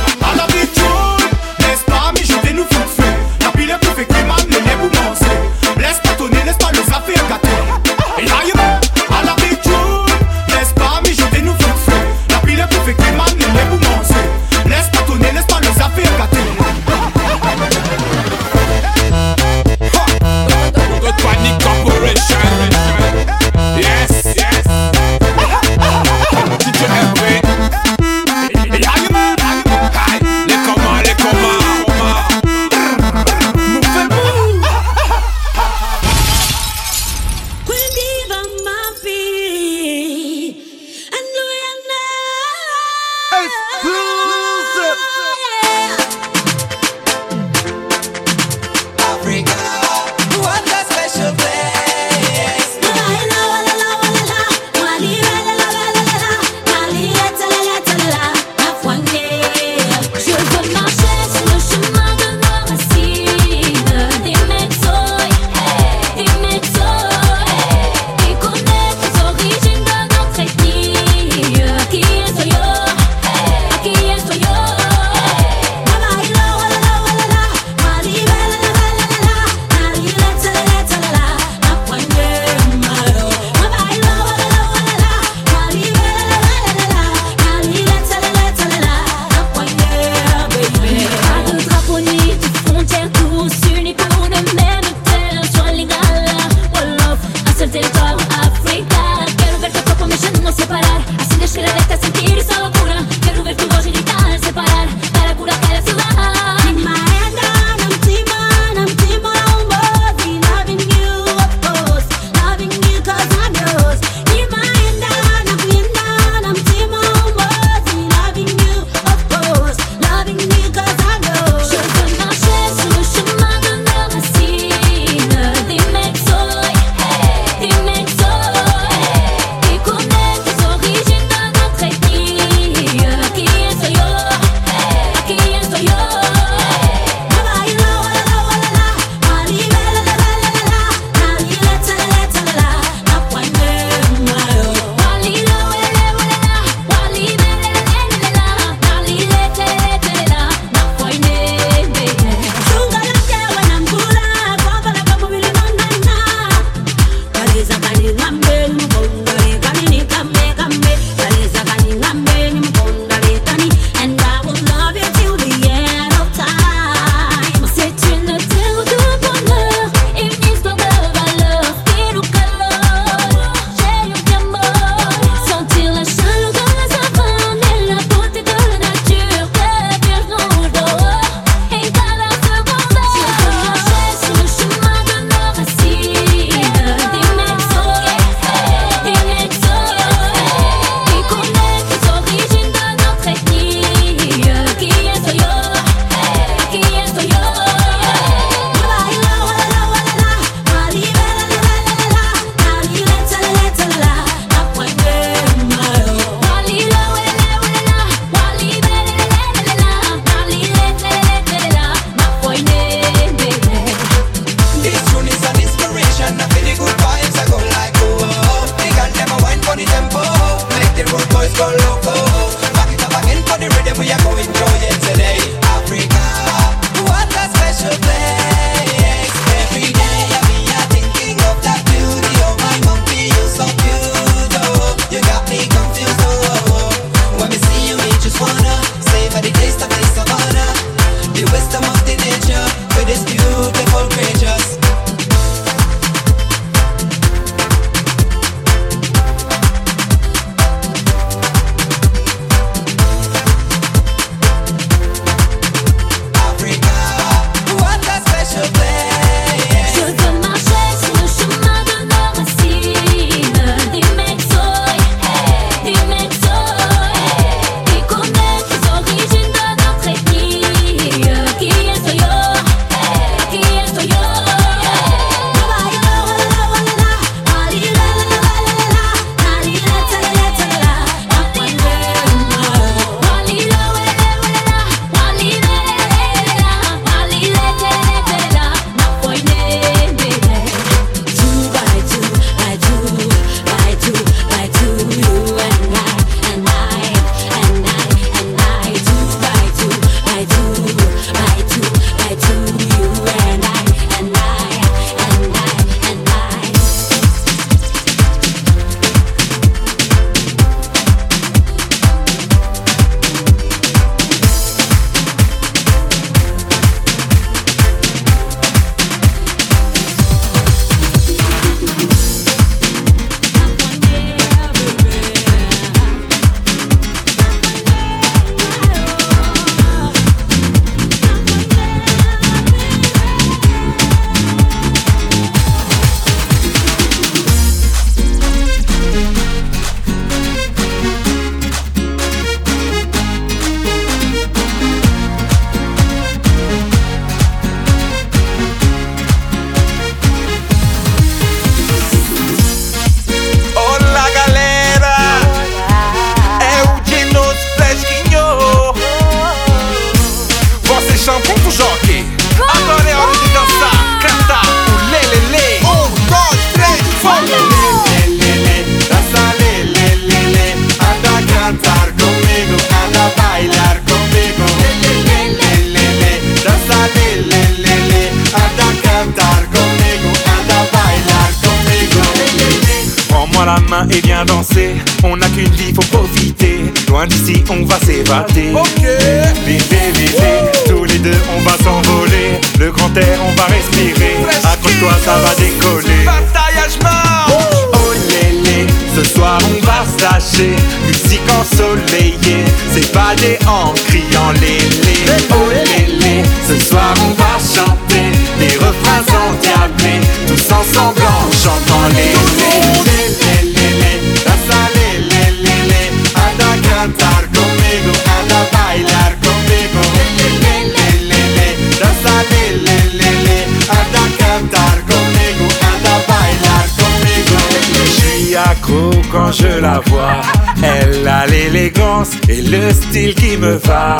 quand 429.35 429.51
je 429.51 429.81
la 429.81 430.01
vois. 430.07 430.41
Elle 430.83 431.27
a 431.27 431.47
l'élégance 431.47 432.31
et 432.49 432.63
le 432.63 432.91
style 432.93 433.35
qui 433.35 433.57
me 433.57 433.75
va. 433.75 434.19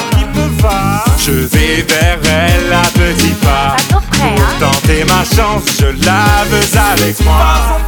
Je 1.19 1.33
vais 1.33 1.85
vers 1.89 2.19
elle 2.25 2.73
à 2.73 2.83
petits 2.83 3.37
pas. 3.47 3.77
Pour 3.89 4.69
tenter 4.69 5.05
ma 5.05 5.25
chance, 5.37 5.65
je 5.79 5.87
la 6.07 6.45
veux 6.51 6.69
avec 6.93 7.21
moi. 7.25 7.79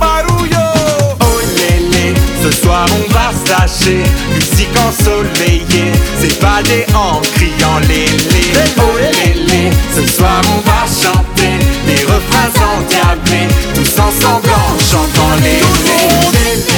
Oh 1.21 1.41
lélé, 1.57 2.15
ce 2.43 2.51
soir 2.63 2.87
on 2.99 3.13
va 3.13 3.31
se 3.33 3.51
lâcher. 3.51 4.03
Musique 4.35 4.77
ensoleillée, 4.89 5.93
s'évader 6.21 6.87
en 6.95 7.21
criant 7.35 7.79
lélé 7.89 8.45
Oh 8.79 8.97
lélé, 8.99 9.71
ce 9.95 10.07
soir 10.07 10.41
on 10.55 10.61
va 10.69 10.85
chanter 10.87 11.59
Des 11.87 12.03
refrains 12.05 12.53
endiablés, 12.77 13.49
tous 13.75 13.99
ensemble 13.99 14.49
en 14.51 14.79
chantant 14.79 15.37
lélé, 15.43 16.76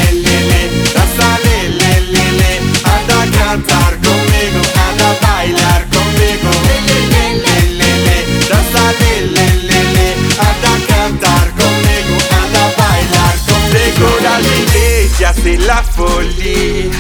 c'est 15.49 15.67
la 15.67 15.83
folie. 15.97 16.91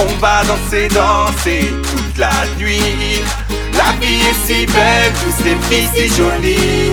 On 0.00 0.20
va 0.20 0.42
danser, 0.44 0.88
danser 0.88 1.72
toute 1.82 2.18
la 2.18 2.32
nuit. 2.58 3.22
La 3.72 3.92
vie 4.00 4.20
est 4.30 4.46
si 4.46 4.66
belle, 4.66 5.12
tous 5.22 5.42
ces 5.42 5.56
filles 5.68 5.88
si 5.94 6.08
jolies. 6.16 6.92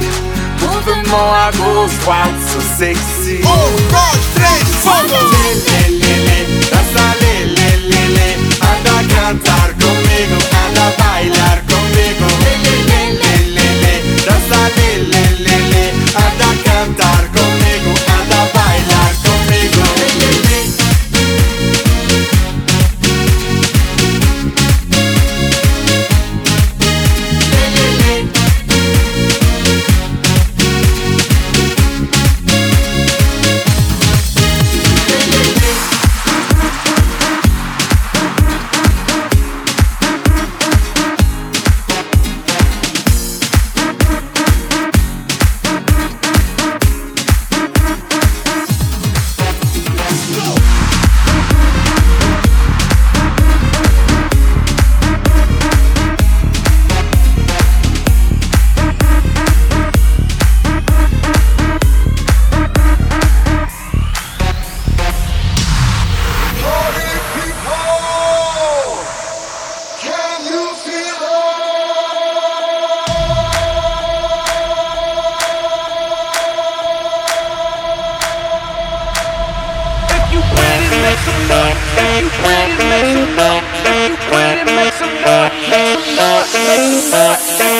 Mouvement 0.59 1.33
à 1.33 1.51
gauche, 1.57 1.97
droite, 2.03 2.39
so 2.51 2.59
sexy. 2.77 3.39
Oh, 3.43 3.69
tres, 4.35 4.61
Anda 8.61 8.99
a 8.99 9.03
cantar 9.03 9.69
conmigo, 9.79 10.37
anda 10.65 10.85
a 10.85 10.91
bailar 10.99 11.70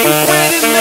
Are 0.04 0.71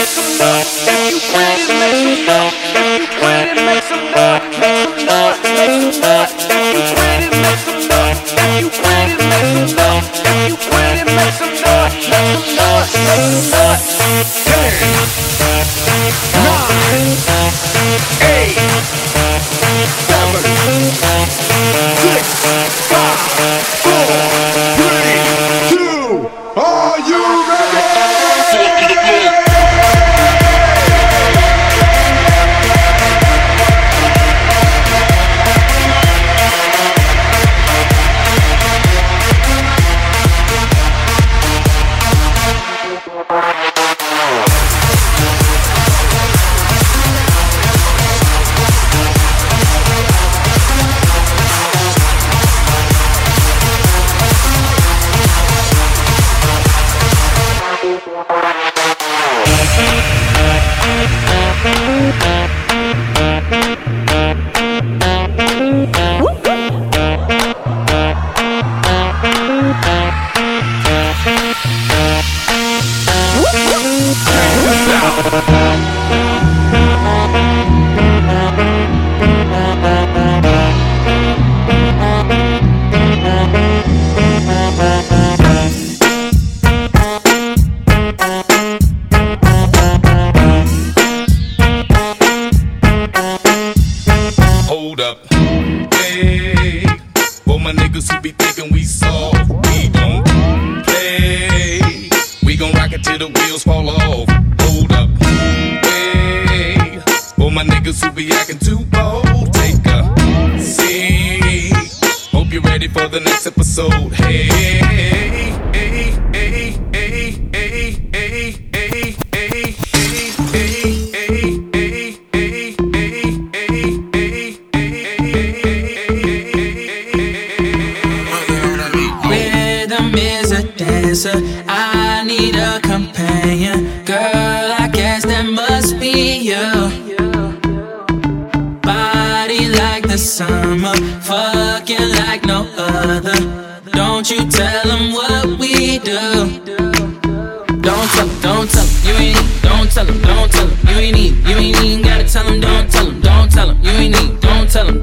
don't 152.60 152.91
tell 152.91 153.06
him, 153.06 153.22
don't 153.22 153.52
tell 153.52 153.70
him. 153.70 153.82
You 153.82 153.91
ain't 153.91 154.16
need 154.16 154.39
don't 154.41 154.70
tell 154.70 154.88
him. 154.88 155.01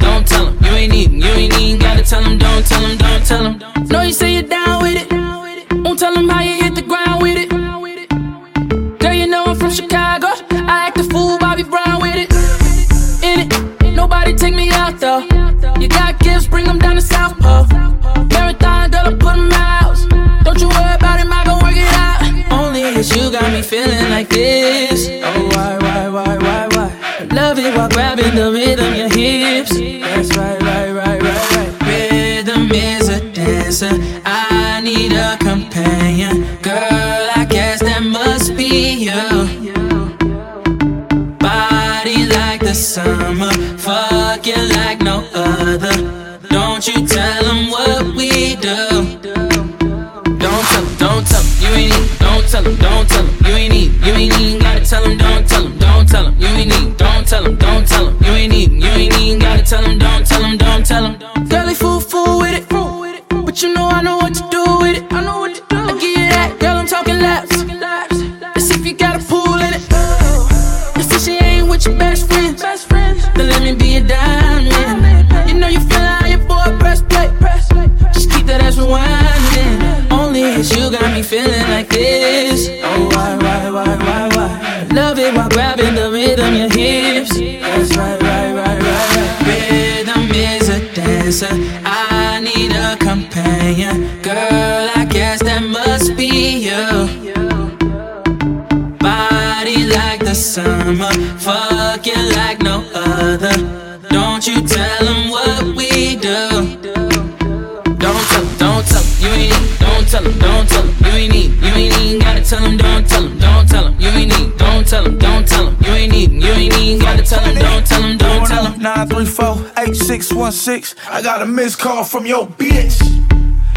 934-8616. 120.69 120.95
I 121.11 121.23
got 121.23 121.43
a 121.43 121.47
missed 121.47 121.79
call 121.79 122.05
from 122.05 122.27
your 122.27 122.47
bitch. 122.47 122.99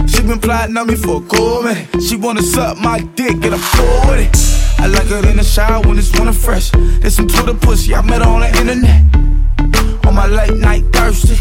She 0.09 0.21
been 0.23 0.39
plotting 0.39 0.75
on 0.77 0.87
me 0.87 0.95
for 0.95 1.23
a 1.23 1.27
cool 1.27 1.63
minute. 1.63 1.87
She 2.01 2.17
wanna 2.17 2.41
suck 2.41 2.77
my 2.77 2.99
dick 3.15 3.33
and 3.43 3.55
I'm 3.55 3.61
cool 3.75 4.13
it. 4.13 4.35
I 4.77 4.87
like 4.87 5.07
her 5.07 5.29
in 5.29 5.37
the 5.37 5.43
shower 5.43 5.81
when 5.87 5.97
it's 5.97 6.11
winter 6.17 6.33
fresh. 6.33 6.73
Listen 6.73 7.27
to 7.27 7.43
the 7.43 7.53
pussy, 7.53 7.95
I 7.95 8.01
met 8.01 8.21
her 8.21 8.27
on 8.27 8.41
the 8.41 8.49
internet. 8.59 9.01
On 10.05 10.15
my 10.15 10.27
late 10.27 10.57
night 10.57 10.83
thirsty. 10.91 11.37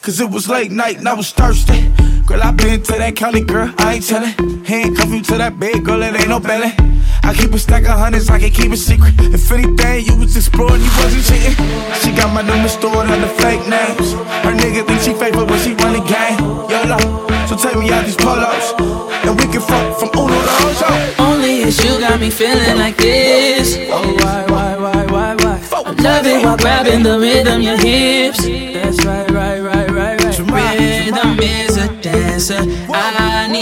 Cause 0.00 0.20
it 0.20 0.30
was 0.30 0.48
late 0.48 0.70
night 0.70 0.98
and 0.98 1.08
I 1.08 1.14
was 1.14 1.32
thirsty. 1.32 1.92
Girl, 2.26 2.40
I 2.42 2.52
been 2.52 2.82
to 2.82 2.92
that 2.92 3.16
county, 3.16 3.42
girl, 3.42 3.72
I 3.78 3.94
ain't 3.94 4.06
tellin'. 4.06 4.64
Handcuff 4.64 5.10
you 5.10 5.22
to 5.22 5.38
that 5.38 5.58
bed, 5.58 5.84
girl, 5.84 6.02
it 6.02 6.14
ain't 6.14 6.28
no 6.28 6.40
belly. 6.40 6.85
I 7.26 7.34
keep 7.34 7.52
a 7.52 7.58
stack 7.58 7.82
of 7.82 7.98
hundreds, 7.98 8.30
I 8.30 8.38
can 8.38 8.50
keep 8.50 8.70
it 8.70 8.76
secret. 8.76 9.14
If 9.18 9.50
anything, 9.50 10.06
you 10.06 10.14
was 10.14 10.36
exploring, 10.36 10.80
you 10.80 10.92
wasn't 11.02 11.26
cheating. 11.26 11.58
She 11.98 12.14
got 12.14 12.32
my 12.32 12.42
number 12.42 12.68
stored 12.68 13.10
under 13.10 13.26
fake 13.42 13.66
names. 13.66 14.14
Her 14.46 14.54
nigga 14.54 14.86
think 14.86 15.02
she 15.02 15.12
faithful 15.12 15.44
when 15.44 15.58
she 15.58 15.74
run 15.74 15.98
the 15.98 16.06
game. 16.06 16.38
YOLO, 16.70 17.26
so 17.50 17.58
take 17.58 17.76
me 17.82 17.90
out 17.90 18.06
these 18.06 18.14
polos. 18.14 18.78
And 19.26 19.34
we 19.34 19.50
can 19.50 19.60
fuck 19.60 19.98
from 19.98 20.10
Uno 20.14 20.38
to 20.38 20.52
Ojo. 20.70 20.90
Only 21.18 21.64
cause 21.64 21.82
you 21.82 21.98
got 21.98 22.20
me 22.20 22.30
feeling 22.30 22.78
like 22.78 22.96
this. 22.96 23.74
Oh, 23.90 24.06
why, 24.22 24.46
why, 24.46 24.76
why, 24.78 25.06
why, 25.10 25.34
why? 25.42 25.58
I 25.84 25.90
love 25.98 26.26
it 26.26 26.44
while 26.44 26.56
grabbing 26.56 27.02
the 27.02 27.18
rhythm, 27.18 27.60
your 27.60 27.76
hips. 27.76 28.46
That's 28.46 29.04
right, 29.04 29.28
right, 29.32 29.58
right, 29.58 29.90
right, 29.90 30.22
right. 30.22 30.78
Rhythm 30.78 31.40
is 31.40 31.76
a 31.76 31.88
dancer. 32.00 32.62
I 32.62 33.15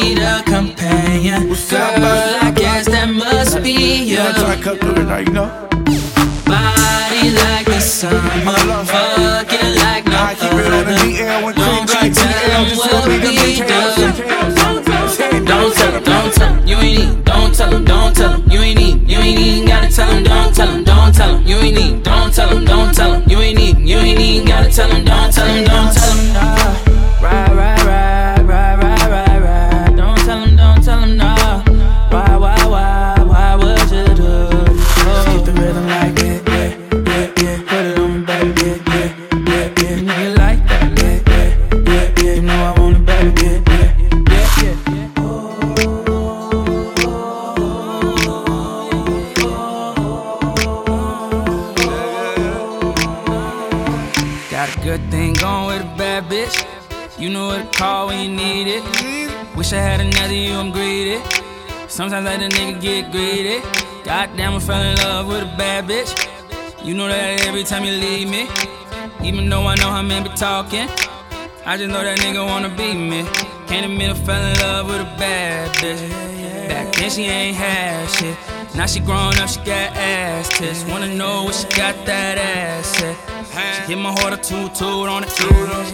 need 0.05 0.19
a 0.19 0.43
companion. 0.43 1.49
Girl, 1.49 2.37
I 2.43 2.53
guess 2.55 2.87
that 2.87 3.09
must 3.09 3.63
be 3.63 4.05
you. 4.05 4.19
Body 6.45 7.31
like 7.31 7.67
the 7.67 7.81
summer, 7.81 8.21
fucking 8.85 9.75
like 9.85 10.05
no 10.07 10.21
other. 10.45 10.99
Won't 11.57 11.91
you 12.03 12.11
tell 12.13 12.39
them 12.53 12.67
what 12.77 13.09
we 13.09 13.17
do? 13.21 13.31
Don't 15.45 15.75
tell 15.75 15.93
them, 15.93 16.05
don't 16.05 16.35
tell 16.35 16.55
them, 16.55 16.67
you 16.67 16.77
ain't 16.77 16.99
need. 16.99 17.25
Don't 17.25 17.55
tell 17.55 17.71
them, 17.71 17.85
don't 17.85 18.15
tell 18.15 18.31
them, 18.31 18.51
you 18.51 18.61
ain't 18.61 18.79
need. 18.79 19.11
You 19.11 19.19
ain't 19.19 19.41
even 19.41 19.69
gotta 19.69 19.89
tell 19.89 20.11
them, 20.11 20.25
don't 20.25 20.55
tell 20.55 20.67
them, 20.67 20.85
don't 20.85 21.15
tell 21.15 21.33
them, 21.35 21.47
you 21.47 21.57
ain't 21.57 21.77
need. 21.77 22.03
Don't 22.03 22.35
tell 22.35 22.49
them, 22.49 22.65
don't 22.65 22.95
tell 22.95 23.13
them, 23.13 23.23
you 23.31 23.39
ain't 23.39 23.59
need. 23.59 23.79
You 23.79 23.99
ain't 23.99 24.21
even 24.21 24.47
gotta 24.49 24.71
tell 24.71 24.89
them, 24.89 25.05
don't 25.05 25.33
tell 25.33 25.47
them, 25.47 25.65
don't 25.65 25.95
tell 25.95 26.17
them. 26.17 26.64
Call 57.85 58.07
when 58.07 58.19
you 58.25 58.31
need 58.45 58.67
it. 58.77 58.83
Wish 59.57 59.75
I 59.75 59.81
had 59.89 60.01
another 60.01 60.39
you, 60.47 60.55
I'm 60.63 60.71
greedy. 60.71 61.19
Sometimes 61.87 62.27
I 62.27 62.31
let 62.31 62.41
a 62.47 62.49
nigga 62.57 62.81
get 62.81 63.13
greedy. 63.13 63.59
Goddamn, 64.09 64.55
I 64.55 64.61
fell 64.69 64.83
in 64.91 64.97
love 65.07 65.27
with 65.29 65.43
a 65.43 65.51
bad 65.63 65.81
bitch. 65.91 66.11
You 66.87 66.95
know 66.95 67.09
that 67.09 67.47
every 67.47 67.63
time 67.63 67.85
you 67.85 67.95
leave 68.07 68.29
me. 68.37 68.43
Even 69.29 69.51
though 69.51 69.67
I 69.73 69.75
know 69.81 69.91
how 69.97 70.01
men 70.01 70.23
be 70.23 70.31
talking. 70.31 70.89
I 71.71 71.77
just 71.77 71.91
know 71.95 72.03
that 72.09 72.19
nigga 72.25 72.43
wanna 72.53 72.71
be 72.83 72.91
me. 73.11 73.21
Can't 73.69 73.85
admit 73.91 74.11
I 74.11 74.15
fell 74.29 74.45
in 74.51 74.57
love 74.65 74.87
with 74.91 75.03
a 75.09 75.11
bad 75.25 75.69
bitch. 75.81 76.03
Back 76.69 76.87
then 76.97 77.11
she 77.11 77.25
ain't 77.25 77.57
had 77.57 78.09
shit. 78.17 78.37
Now 78.75 78.87
she 78.87 79.01
grown 79.01 79.37
up, 79.43 79.49
she 79.51 79.61
got 79.73 79.89
ass 80.17 80.49
tits. 80.57 80.85
Wanna 80.91 81.15
know 81.15 81.45
what 81.45 81.55
she 81.55 81.67
got 81.83 81.95
that 82.07 82.39
ass 82.39 83.03
at. 83.03 83.44
She 83.55 83.93
hit 83.93 83.99
my 83.99 84.11
heart 84.11 84.33
a 84.33 84.37
toot 84.37 84.75
toot 84.75 85.09
on 85.09 85.25
it. 85.25 85.31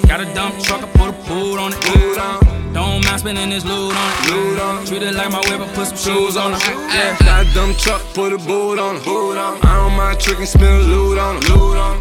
Got 0.08 0.20
a 0.20 0.34
dump 0.34 0.58
truck, 0.62 0.82
I 0.82 0.88
put 0.96 1.08
a 1.10 1.12
boot 1.28 1.58
on 1.58 1.72
it. 1.74 2.70
Don't 2.72 3.04
mind 3.04 3.18
spending 3.20 3.50
this 3.50 3.64
loot 3.64 3.92
on 3.92 4.10
it. 4.12 4.30
Loot 4.30 4.60
on 4.60 4.82
it. 4.82 4.86
Treat 4.86 5.02
it 5.02 5.14
like 5.14 5.30
my 5.30 5.40
whip, 5.50 5.58
but 5.58 5.74
put 5.74 5.88
some 5.88 5.96
shoes 5.98 6.36
on 6.36 6.54
it. 6.54 6.62
Yeah. 6.64 7.16
Got 7.18 7.52
dumb 7.52 7.74
truck, 7.74 8.00
put 8.14 8.32
a 8.32 8.38
boot 8.38 8.78
on 8.78 8.96
it. 8.96 9.02
I 9.06 9.76
don't 9.76 9.96
mind 9.96 10.20
tricking, 10.20 10.46
spin 10.46 10.84
loot 10.88 11.18
on 11.18 11.36
it. 11.38 11.50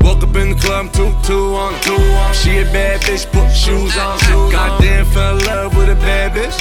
Woke 0.03 0.23
up 0.23 0.35
in 0.35 0.51
the 0.51 0.55
club, 0.55 0.93
two, 0.93 1.11
two. 1.23 1.49
Two 1.49 1.49
on 1.57 1.73
it. 1.73 2.35
She 2.35 2.59
a 2.59 2.65
bad 2.65 3.01
bitch, 3.01 3.25
put 3.31 3.49
shoes 3.51 3.97
on 3.97 4.17
it. 4.17 4.51
Goddamn, 4.51 5.05
fell 5.07 5.37
in 5.37 5.45
love 5.45 5.75
with 5.75 5.89
a 5.89 5.95
bad 5.95 6.33
bitch. 6.33 6.53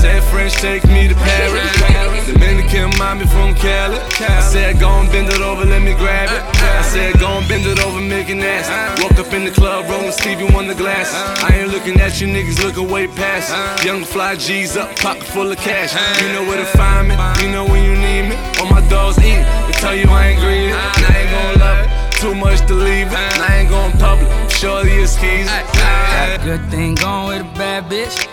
Said 0.00 0.22
French, 0.24 0.54
take 0.54 0.84
me 0.84 1.08
to 1.08 1.14
Paris. 1.14 2.26
Dominican 2.26 2.96
mommy 2.98 3.26
from 3.26 3.54
Cali. 3.54 3.98
I 4.20 4.40
said, 4.40 4.80
go 4.80 4.88
and 4.88 5.10
bend 5.12 5.28
it 5.28 5.42
over, 5.42 5.64
let 5.66 5.82
me 5.82 5.92
grab 5.94 6.30
it. 6.32 6.42
I 6.62 6.82
said, 6.82 7.20
go 7.20 7.28
and 7.28 7.46
bend 7.46 7.66
it 7.66 7.78
over, 7.84 8.00
make 8.00 8.23
nasty. 8.32 9.02
Woke 9.02 9.18
up 9.18 9.32
in 9.34 9.44
the 9.44 9.50
club, 9.50 9.84
rolling 9.90 10.12
Stevie 10.12 10.48
Wonder 10.54 10.74
glass. 10.74 11.12
I 11.42 11.56
ain't 11.56 11.70
looking 11.70 12.00
at 12.00 12.20
you 12.20 12.28
niggas, 12.28 12.62
looking 12.64 12.88
way 12.88 13.06
past. 13.06 13.84
Young 13.84 14.04
fly 14.04 14.36
G's 14.36 14.76
up, 14.76 14.96
pocket 14.96 15.24
full 15.24 15.50
of 15.52 15.58
cash. 15.58 15.92
You 16.22 16.32
know 16.32 16.42
where 16.48 16.56
to 16.56 16.64
find 16.78 17.08
me, 17.08 17.14
you 17.44 17.52
know 17.52 17.64
when 17.66 17.84
you 17.84 17.92
need 17.92 18.30
me. 18.30 18.36
All 18.58 18.70
my 18.70 18.80
dogs 18.88 19.18
eat, 19.18 19.44
they 19.66 19.72
tell 19.72 19.94
you 19.94 20.08
I 20.08 20.28
ain't 20.28 20.40
greedy, 20.40 20.72
and 20.72 21.04
I 21.04 21.18
ain't 21.18 21.30
gon' 21.30 21.60
love 21.60 21.84
it. 21.84 22.20
Too 22.20 22.34
much 22.34 22.66
to 22.68 22.74
leave 22.74 23.08
it, 23.08 23.12
and 23.12 23.42
I 23.42 23.56
ain't 23.58 23.68
gon' 23.68 23.92
public. 23.92 24.50
Surely 24.50 24.92
it's 24.92 25.18
keys. 25.18 25.46
Got 25.46 26.40
a 26.40 26.42
good 26.42 26.70
thing 26.70 26.94
going 26.94 27.26
with 27.28 27.52
a 27.52 27.58
bad 27.58 27.90
bitch. 27.90 28.26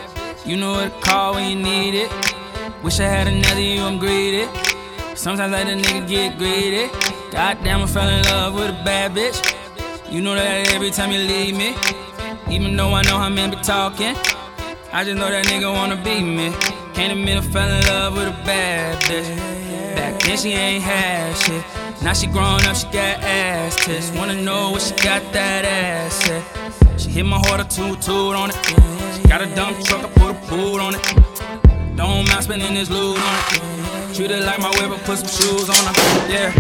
You 0.46 0.56
know 0.56 0.72
what 0.72 0.94
to 0.94 1.00
call 1.02 1.34
when 1.34 1.50
you 1.50 1.62
need 1.62 1.96
it. 1.96 2.12
Wish 2.84 3.00
I 3.00 3.04
had 3.04 3.28
another 3.28 3.60
you, 3.60 3.82
I'm 3.82 4.00
greedy. 4.00 4.48
Sometimes 5.16 5.54
I 5.54 5.64
let 5.64 5.68
a 5.68 5.76
nigga 5.76 6.08
get 6.08 6.38
greedy. 6.38 6.90
Goddamn, 7.32 7.82
I 7.82 7.86
fell 7.86 8.10
in 8.10 8.24
love 8.24 8.56
with 8.56 8.70
a 8.70 8.84
bad 8.84 9.14
bitch. 9.14 9.40
You 10.12 10.20
know 10.20 10.36
that 10.36 10.74
every 10.74 10.92
time 10.92 11.10
you 11.14 11.20
leave 11.20 11.56
me. 11.56 11.74
Even 12.54 12.76
though 12.76 12.92
I 12.92 13.02
know 13.04 13.18
how 13.18 13.30
men 13.30 13.50
be 13.50 13.56
talking. 13.56 14.14
I 14.92 15.06
just 15.06 15.16
know 15.16 15.32
that 15.32 15.46
nigga 15.46 15.72
wanna 15.74 15.96
be 15.96 16.22
me. 16.22 16.52
Can't 16.94 17.14
admit 17.14 17.38
I 17.38 17.42
fell 17.42 17.70
in 17.70 17.82
love 17.88 18.18
with 18.18 18.28
a 18.28 18.36
bad 18.44 19.02
bitch. 19.04 19.96
Back 19.96 20.22
then 20.22 20.38
she 20.38 20.52
ain't 20.52 20.84
had 20.84 21.34
shit. 21.38 21.64
Now 22.04 22.12
she 22.12 22.28
grown 22.28 22.62
up, 22.66 22.76
she 22.76 22.88
got 22.88 23.24
ass 23.24 23.78
tits. 23.78 24.12
Wanna 24.12 24.36
know 24.36 24.72
what 24.72 24.82
she 24.82 24.94
got 24.96 25.24
that 25.32 25.64
ass 25.64 26.30
at. 26.30 27.00
She 27.00 27.10
hit 27.10 27.26
my 27.26 27.38
heart 27.38 27.62
a 27.62 27.64
toot 27.64 28.02
toot 28.02 28.36
on 28.36 28.50
it. 28.50 28.56
She 29.16 29.24
got 29.30 29.42
a 29.42 29.46
dump 29.56 29.80
truck, 29.86 30.04
I 30.04 30.10
put 30.10 30.32
a 30.32 30.40
boot 30.50 30.82
on 30.82 30.96
it. 30.96 31.96
Don't 31.96 32.28
mind 32.28 32.44
spending 32.44 32.74
this 32.74 32.90
loot 32.90 33.18
on 33.18 33.36
it. 33.40 34.14
Treat 34.14 34.32
it 34.32 34.44
like 34.44 34.60
my 34.60 34.72
whip, 34.72 34.92
I 34.92 34.98
put 35.06 35.20
some 35.20 35.30
shoes 35.30 35.70
on 35.70 35.88
it. 35.88 35.96
Yeah. 36.30 36.52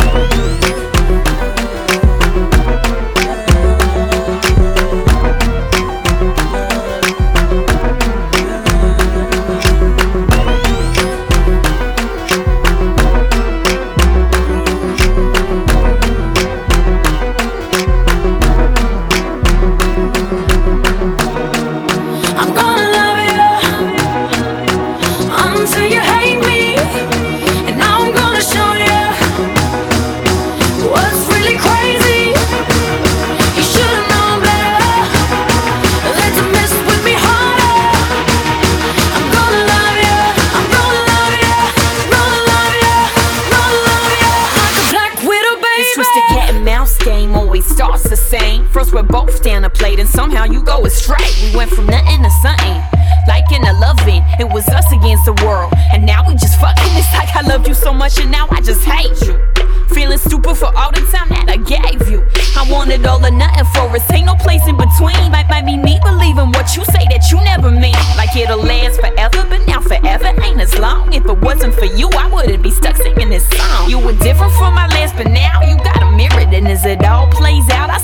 And 58.19 58.31
now 58.31 58.47
I 58.51 58.61
just 58.61 58.83
hate 58.83 59.19
you. 59.21 59.39
Feeling 59.93 60.17
stupid 60.17 60.55
for 60.55 60.71
all 60.77 60.91
the 60.91 61.01
time 61.11 61.29
that 61.29 61.47
I 61.49 61.57
gave 61.57 62.09
you. 62.09 62.25
I 62.55 62.65
wanted 62.71 63.05
all 63.05 63.23
or 63.23 63.31
nothing 63.31 63.65
for 63.75 63.91
us. 63.95 64.09
Ain't 64.11 64.25
no 64.25 64.35
place 64.35 64.65
in 64.67 64.77
between. 64.77 65.31
Might, 65.31 65.49
might 65.49 65.65
be 65.65 65.77
me 65.77 65.99
believing 66.03 66.51
what 66.51 66.75
you 66.75 66.83
say 66.85 67.03
that 67.11 67.27
you 67.29 67.37
never 67.43 67.69
mean. 67.69 67.95
Like 68.15 68.35
it'll 68.35 68.63
last 68.63 68.99
forever, 68.99 69.45
but 69.49 69.67
now 69.67 69.81
forever 69.81 70.31
ain't 70.43 70.61
as 70.61 70.77
long. 70.79 71.13
If 71.13 71.25
it 71.25 71.37
wasn't 71.39 71.75
for 71.75 71.85
you, 71.85 72.09
I 72.17 72.27
wouldn't 72.31 72.63
be 72.63 72.71
stuck 72.71 72.95
singing 72.95 73.29
this 73.29 73.47
song. 73.49 73.89
You 73.89 73.99
were 73.99 74.13
different 74.13 74.53
from 74.53 74.73
my 74.75 74.87
last, 74.87 75.15
but 75.17 75.27
now 75.27 75.61
you 75.61 75.75
got 75.77 76.01
a 76.01 76.11
mirror. 76.15 76.47
And 76.51 76.67
as 76.67 76.85
it 76.85 77.03
all 77.05 77.27
plays 77.27 77.69
out, 77.69 77.89
I 77.89 77.99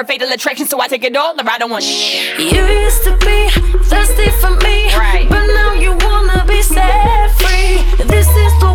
a 0.00 0.04
fatal 0.04 0.30
attraction, 0.32 0.66
so 0.66 0.80
I 0.80 0.88
take 0.88 1.04
it 1.04 1.14
all 1.16 1.34
or 1.38 1.48
I 1.48 1.58
don't 1.58 1.70
want 1.70 1.84
shit. 1.84 2.38
You 2.38 2.64
used 2.64 3.04
to 3.04 3.12
be 3.18 3.48
thirsty 3.84 4.30
for 4.40 4.50
me, 4.64 4.94
Right. 4.96 5.26
but 5.28 5.46
now 5.46 5.74
you 5.74 5.92
wanna 5.92 6.44
be 6.46 6.62
set 6.62 7.30
free. 7.38 7.82
This 8.06 8.28
is 8.28 8.52
the 8.60 8.69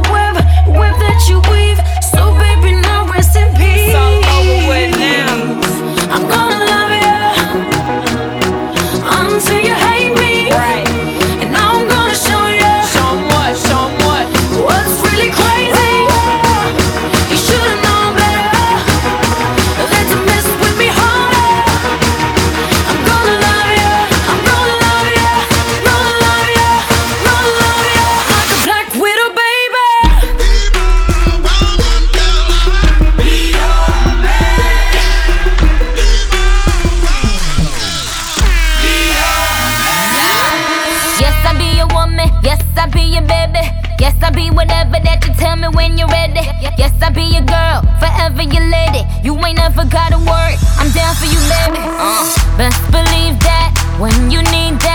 forever 48.35 48.53
your 48.53 48.67
lady. 48.69 49.05
You 49.23 49.33
ain't 49.45 49.57
never 49.57 49.85
gotta 49.85 50.17
worry, 50.17 50.55
I'm 50.77 50.91
down 50.91 51.15
for 51.15 51.25
you, 51.25 51.39
baby. 51.47 51.79
Uh, 51.79 52.25
best 52.57 52.79
believe 52.91 53.39
that 53.41 53.71
when 53.99 54.31
you 54.31 54.39
need 54.51 54.79
that, 54.81 54.94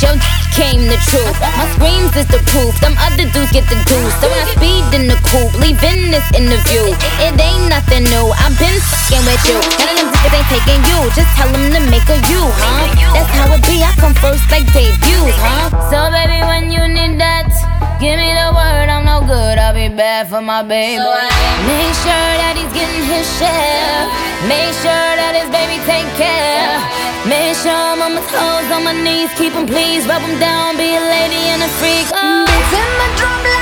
yo 0.00 0.16
came 0.56 0.88
the 0.88 0.98
truth. 1.08 1.36
My 1.40 1.64
screams 1.76 2.12
is 2.16 2.28
the 2.28 2.40
proof, 2.48 2.72
them 2.80 2.96
other 3.00 3.28
dudes 3.30 3.52
get 3.52 3.64
the 3.68 3.78
juice. 3.88 4.14
So 4.20 4.26
I 4.28 4.44
speed 4.56 4.84
in 4.96 5.08
the 5.08 5.18
coupe, 5.24 5.52
leaving 5.60 6.10
this 6.10 6.26
interview. 6.36 6.84
It 7.22 7.36
ain't 7.36 7.68
nothing 7.68 8.04
new, 8.08 8.26
I've 8.40 8.56
been 8.58 8.76
fucking 8.80 9.24
with 9.24 9.44
you. 9.48 9.60
None 9.60 9.88
of 9.88 9.96
them 10.00 10.08
niggas 10.10 10.34
ain't 10.36 10.48
taking 10.48 10.82
you, 10.88 10.98
just 11.16 11.30
tell 11.36 11.48
them 11.48 11.72
to 11.72 11.80
make 11.88 12.08
a 12.08 12.18
you, 12.28 12.42
huh? 12.60 12.88
That's 13.14 13.30
how 13.32 13.52
it 13.52 13.62
be, 13.64 13.80
I 13.80 13.92
come 13.96 14.16
first 14.20 14.44
like 14.50 14.66
debuts, 14.72 15.36
huh? 15.40 15.70
So 15.88 16.10
baby, 16.12 16.44
when 16.44 16.72
you 16.72 16.84
need 16.88 17.20
that, 17.20 17.48
give 18.00 18.16
me 18.20 18.32
the 18.36 18.50
word, 18.52 18.88
I'm 18.88 19.04
no 19.04 19.24
good, 19.24 19.56
I'll 19.56 19.72
be 19.72 19.88
bad 19.88 20.28
for 20.28 20.40
my 20.42 20.62
baby. 20.62 21.00
Make 21.00 21.94
sure 22.04 22.30
that 22.40 22.59
getting 22.72 23.04
his 23.04 23.26
share. 23.38 24.02
Make 24.46 24.72
sure 24.82 25.12
that 25.20 25.32
his 25.36 25.48
baby 25.50 25.78
take 25.84 26.08
care. 26.16 26.76
Make 27.28 27.54
sure 27.60 27.74
I'm 27.74 28.00
on 28.00 28.16
my 28.16 28.24
toes, 28.32 28.68
on 28.72 28.84
my 28.84 28.96
knees, 28.96 29.30
keep 29.36 29.52
him 29.52 29.66
please, 29.66 30.06
rub 30.06 30.22
him 30.22 30.38
down, 30.40 30.76
be 30.76 30.96
a 30.96 31.04
lady 31.04 31.42
and 31.52 31.60
a 31.62 31.70
freak. 31.78 32.06
Oh. 32.14 32.46
Beating 32.48 32.94
my 32.98 33.08
drum 33.18 33.59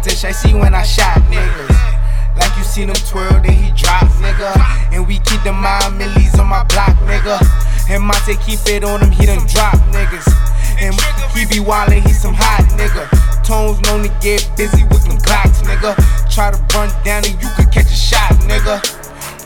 I 0.00 0.02
told 0.02 0.16
Tish, 0.16 0.24
I 0.24 0.32
see 0.32 0.54
when 0.54 0.74
I 0.74 0.82
shot 0.82 1.20
niggas. 1.28 1.68
Like 2.36 2.56
you 2.56 2.64
seen 2.64 2.88
him 2.88 2.96
twirl, 3.04 3.36
then 3.42 3.52
he 3.52 3.70
drop, 3.76 4.08
nigga. 4.24 4.48
And 4.92 5.06
we 5.06 5.18
keep 5.18 5.42
the 5.44 5.52
mind 5.52 5.98
millies 5.98 6.38
on 6.38 6.48
my 6.48 6.64
block, 6.64 6.96
nigga. 7.04 7.36
And 7.90 8.02
Monte 8.04 8.36
keep 8.36 8.60
it 8.66 8.82
on 8.82 9.02
him, 9.02 9.10
he 9.10 9.26
done 9.26 9.44
drop 9.46 9.76
niggas. 9.92 10.24
And 10.80 10.94
he 11.36 11.44
be 11.44 11.60
wildin', 11.60 12.00
he 12.00 12.12
some 12.14 12.32
hot 12.34 12.64
nigga. 12.80 13.04
Tones 13.44 13.80
known 13.82 14.04
to 14.04 14.08
get 14.24 14.48
busy 14.56 14.84
with 14.84 15.04
them 15.04 15.18
Glocks, 15.18 15.60
nigga. 15.68 15.92
Try 16.32 16.50
to 16.50 16.58
run 16.74 16.88
down 17.04 17.24
and 17.26 17.36
you 17.42 17.48
could 17.56 17.70
catch 17.70 17.92
a 17.92 18.00
shot, 18.08 18.32
nigga. 18.48 18.80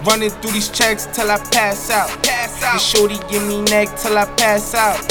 Running 0.07 0.31
through 0.31 0.53
these 0.53 0.69
checks 0.69 1.07
till 1.07 1.31
I 1.31 1.39
pass 1.51 1.91
out. 1.91 2.11
Pass 2.23 2.63
out. 2.63 2.73
And 2.75 2.81
shorty 2.81 3.19
give 3.29 3.43
me 3.43 3.63
neck 3.63 3.97
till 3.99 4.17
I 4.17 4.27
pass 4.37 4.75
out. 4.75 5.03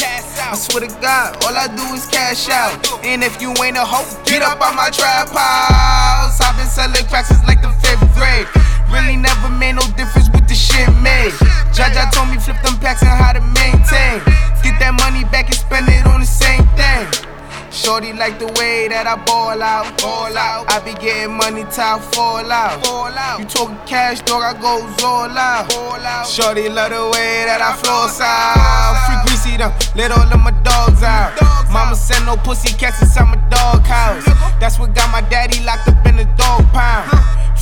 I 0.54 0.56
swear 0.56 0.86
to 0.86 1.02
God, 1.02 1.34
all 1.46 1.58
I 1.58 1.66
do 1.66 1.82
is 1.98 2.06
cash 2.06 2.48
out. 2.48 2.78
And 3.04 3.24
if 3.24 3.42
you 3.42 3.50
ain't 3.66 3.76
a 3.76 3.82
hoe, 3.82 4.06
get 4.24 4.44
up 4.44 4.62
on 4.62 4.76
my 4.76 4.92
trap 4.94 5.34
house. 5.34 6.38
I've 6.40 6.56
been 6.56 6.70
selling 6.70 7.10
cracks 7.10 7.30
since 7.30 7.42
like 7.50 7.64
the 7.64 7.74
fifth 7.82 8.06
grade. 8.14 8.46
Really 8.94 9.18
never 9.18 9.50
made 9.50 9.74
no 9.74 9.82
difference 9.98 10.30
with 10.30 10.48
the 10.48 10.54
shit 10.54 10.86
made. 11.02 11.34
Jaja 11.74 12.06
told 12.14 12.30
me 12.30 12.38
flip 12.38 12.62
them 12.62 12.78
packs 12.78 13.02
and 13.02 13.10
how 13.10 13.34
to 13.34 13.42
maintain. 13.42 14.22
Get 14.62 14.78
that 14.78 14.94
money 14.94 15.26
back 15.34 15.50
and 15.50 15.58
spend 15.58 15.90
it 15.90 16.06
on 16.06 16.22
the 16.22 16.30
same 16.30 16.62
thing. 16.78 17.33
Shorty 17.74 18.14
like 18.14 18.38
the 18.38 18.46
way 18.62 18.88
that 18.88 19.10
I 19.10 19.18
ball 19.26 19.58
out, 19.58 19.98
ball 19.98 20.38
out. 20.38 20.70
I 20.70 20.78
be 20.86 20.94
getting 21.02 21.34
money 21.34 21.66
till 21.74 21.82
I 21.82 21.98
fall 22.14 22.46
out, 22.46 22.86
fall 22.86 23.10
out. 23.10 23.40
You 23.40 23.46
talking 23.46 23.82
cash, 23.90 24.22
dog? 24.22 24.46
I 24.46 24.54
go 24.62 24.78
all 25.02 25.26
out, 25.26 25.74
all 25.74 25.98
out. 25.98 26.28
Shorty 26.30 26.70
love 26.70 26.94
the 26.94 27.02
way 27.10 27.50
that 27.50 27.66
I 27.66 27.74
flow 27.82 28.06
out. 28.22 28.94
Free 29.10 29.18
Greezy 29.26 29.58
them, 29.58 29.74
let 29.98 30.14
all 30.14 30.22
of 30.22 30.40
my 30.40 30.54
dogs 30.62 31.02
out. 31.02 31.34
Mama 31.74 31.96
send 31.96 32.28
no 32.28 32.38
pussy 32.38 32.78
cats 32.78 33.02
inside 33.02 33.26
my 33.26 33.42
dog 33.50 33.82
house. 33.82 34.24
That's 34.62 34.78
what 34.78 34.94
got 34.94 35.10
my 35.12 35.28
daddy 35.28 35.58
locked 35.66 35.88
up 35.88 36.06
in 36.06 36.18
the 36.18 36.26
dog 36.38 36.62
pound. 36.70 37.10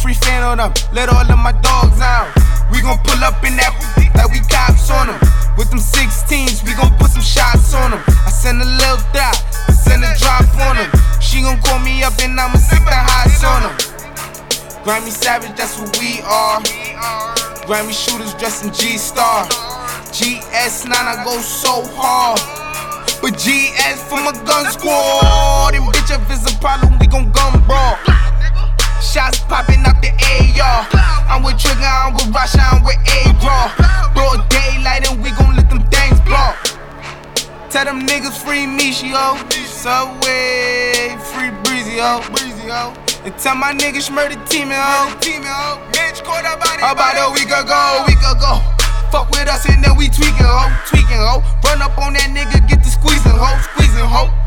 Free 0.02 0.18
fan 0.18 0.41
on 0.41 0.57
them, 0.57 0.73
let 0.94 1.10
all 1.10 1.22
of 1.22 1.38
my 1.38 1.53
dogs 1.61 2.02
out. 2.02 2.34
We 2.73 2.82
gon' 2.82 2.98
pull 3.06 3.22
up 3.22 3.38
in 3.45 3.53
that 3.61 3.69
like 4.18 4.34
we 4.34 4.41
cops 4.49 4.90
on 4.90 5.14
them. 5.14 5.22
With 5.53 5.69
them 5.69 5.78
16s, 5.78 6.65
we 6.65 6.73
gon' 6.73 6.90
put 6.98 7.14
some 7.14 7.22
shots 7.22 7.78
on 7.78 7.94
them. 7.94 8.02
I 8.26 8.34
send 8.34 8.57
a 8.61 8.65
little 8.65 8.98
dot, 9.14 9.38
I 9.69 9.78
send 9.78 10.02
a 10.02 10.10
drop 10.18 10.41
on 10.65 10.82
them. 10.82 10.90
She 11.22 11.45
gon' 11.45 11.61
call 11.61 11.78
me 11.86 12.02
up 12.02 12.18
and 12.18 12.34
I'ma 12.34 12.57
stick 12.57 12.82
the 12.82 12.98
hots 12.98 13.45
on 13.45 13.61
them. 13.61 13.78
Grammy 14.82 15.14
Savage, 15.14 15.53
that's 15.53 15.78
what 15.78 15.94
we 16.02 16.26
are. 16.26 16.57
Grammy 17.69 17.94
shooters 17.94 18.34
dressed 18.41 18.65
in 18.65 18.73
G 18.73 18.98
Star. 18.98 19.45
GS9, 20.10 20.90
I 20.98 21.22
go 21.22 21.38
so 21.38 21.86
hard. 21.94 22.41
But 23.22 23.38
GS 23.38 24.02
for 24.10 24.18
my 24.18 24.34
gun 24.49 24.65
squad. 24.73 25.78
And 25.78 25.86
bitch, 25.94 26.10
if 26.10 26.26
it's 26.26 26.49
a 26.49 26.57
problem, 26.57 26.98
we 26.98 27.06
gon' 27.06 27.30
gun 27.30 27.61
brawl. 27.69 28.02
Shots 29.02 29.40
popping 29.49 29.84
out 29.84 29.99
the 30.02 30.14
AR. 30.14 30.88
I'm 31.28 31.44
with 31.44 31.57
Trigger, 31.57 31.84
I'm 31.84 32.14
with 32.14 32.32
Rasha, 32.32 32.61
I'm 32.61 32.84
with 32.86 33.02
A-Raw. 33.02 34.14
Broad 34.14 34.48
daylight 34.48 35.10
and 35.10 35.22
we 35.22 35.32
gon' 35.32 35.56
let 35.56 35.69
them 35.69 35.84
things 35.90 36.22
blow. 36.22 36.53
Tell 37.69 37.86
them 37.86 38.06
niggas 38.06 38.38
free 38.38 38.68
me, 38.68 38.94
yo. 38.94 39.36
Subway, 39.65 41.18
free 41.34 41.49
breezy, 41.64 41.98
ho. 41.98 42.22
Breezy, 42.30 42.69
ho. 42.69 42.94
And 43.26 43.36
tell 43.38 43.56
my 43.56 43.73
niggas 43.73 44.14
murder 44.14 44.40
team, 44.45 44.69
ho. 44.69 45.11
Team, 45.19 45.44
ho. 45.44 45.82
Bitch, 45.91 46.23
caught 46.23 46.45
up 46.45 46.61
about 46.61 47.18
a 47.18 47.34
week 47.34 47.49
ago, 47.49 48.06
week 48.07 48.22
ago. 48.22 48.61
Fuck 49.11 49.30
with 49.32 49.49
us 49.49 49.68
and 49.68 49.84
then 49.84 49.98
we 49.98 50.07
tweaking, 50.07 50.45
ho. 50.45 50.72
Tweaking, 50.88 51.18
ho. 51.18 51.44
Run 51.65 51.82
up 51.82 51.98
on 51.98 52.14
that 52.14 52.30
nigga, 52.30 52.61
get 52.69 52.84
the 52.84 52.90
squeezing, 52.90 53.32
ho. 53.34 53.60
Squeezing, 53.73 54.06
ho. 54.06 54.40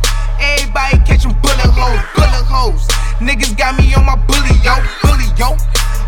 Everybody 0.44 0.98
catching 1.08 1.32
bullet 1.40 1.72
holes, 1.72 2.04
bullet 2.12 2.44
holes. 2.44 2.84
Niggas 3.16 3.56
got 3.56 3.76
me 3.80 3.94
on 3.94 4.04
my 4.04 4.16
bully, 4.28 4.52
yo, 4.60 4.76
bully, 5.00 5.24
yo. 5.40 5.56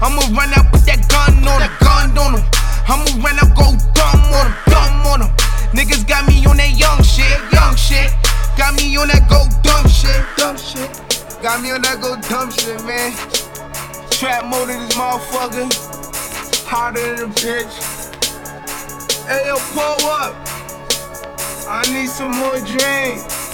I'ma 0.05 0.21
run 0.37 0.53
out, 0.53 0.69
put 0.69 0.85
that 0.85 1.09
gun 1.09 1.41
on 1.49 1.65
him, 1.65 1.73
gun 1.81 2.13
on 2.21 2.37
him. 2.37 2.45
I'ma 2.85 3.09
run 3.25 3.41
out, 3.41 3.57
go 3.57 3.73
dumb 3.97 4.21
on 4.37 4.53
him, 4.53 4.57
dumb 4.69 5.07
on 5.09 5.21
him. 5.25 5.33
Niggas 5.73 6.07
got 6.07 6.29
me 6.29 6.45
on 6.45 6.57
that 6.59 6.77
young 6.77 7.01
shit, 7.03 7.41
young 7.49 7.75
shit. 7.77 8.13
Got 8.57 8.77
me 8.77 8.97
on 8.97 9.09
that 9.09 9.25
go 9.29 9.49
dumb 9.65 9.89
shit, 9.89 10.21
dumb 10.37 10.57
shit. 10.61 10.89
Got 11.43 11.63
me 11.63 11.73
on 11.73 11.81
that 11.83 12.01
go 12.01 12.21
dumb 12.29 12.51
shit, 12.53 12.77
man. 12.85 13.13
Trap 14.11 14.45
mode 14.53 14.69
in 14.69 14.81
this 14.85 14.97
motherfucker. 14.97 15.69
Harder 16.69 17.17
than 17.17 17.31
a 17.31 17.35
bitch. 17.35 17.77
Hey, 19.27 19.47
yo, 19.49 19.57
pull 19.73 20.09
up. 20.11 20.37
I 21.69 21.83
need 21.93 22.09
some 22.09 22.33
more 22.37 22.61
drinks. 22.61 23.46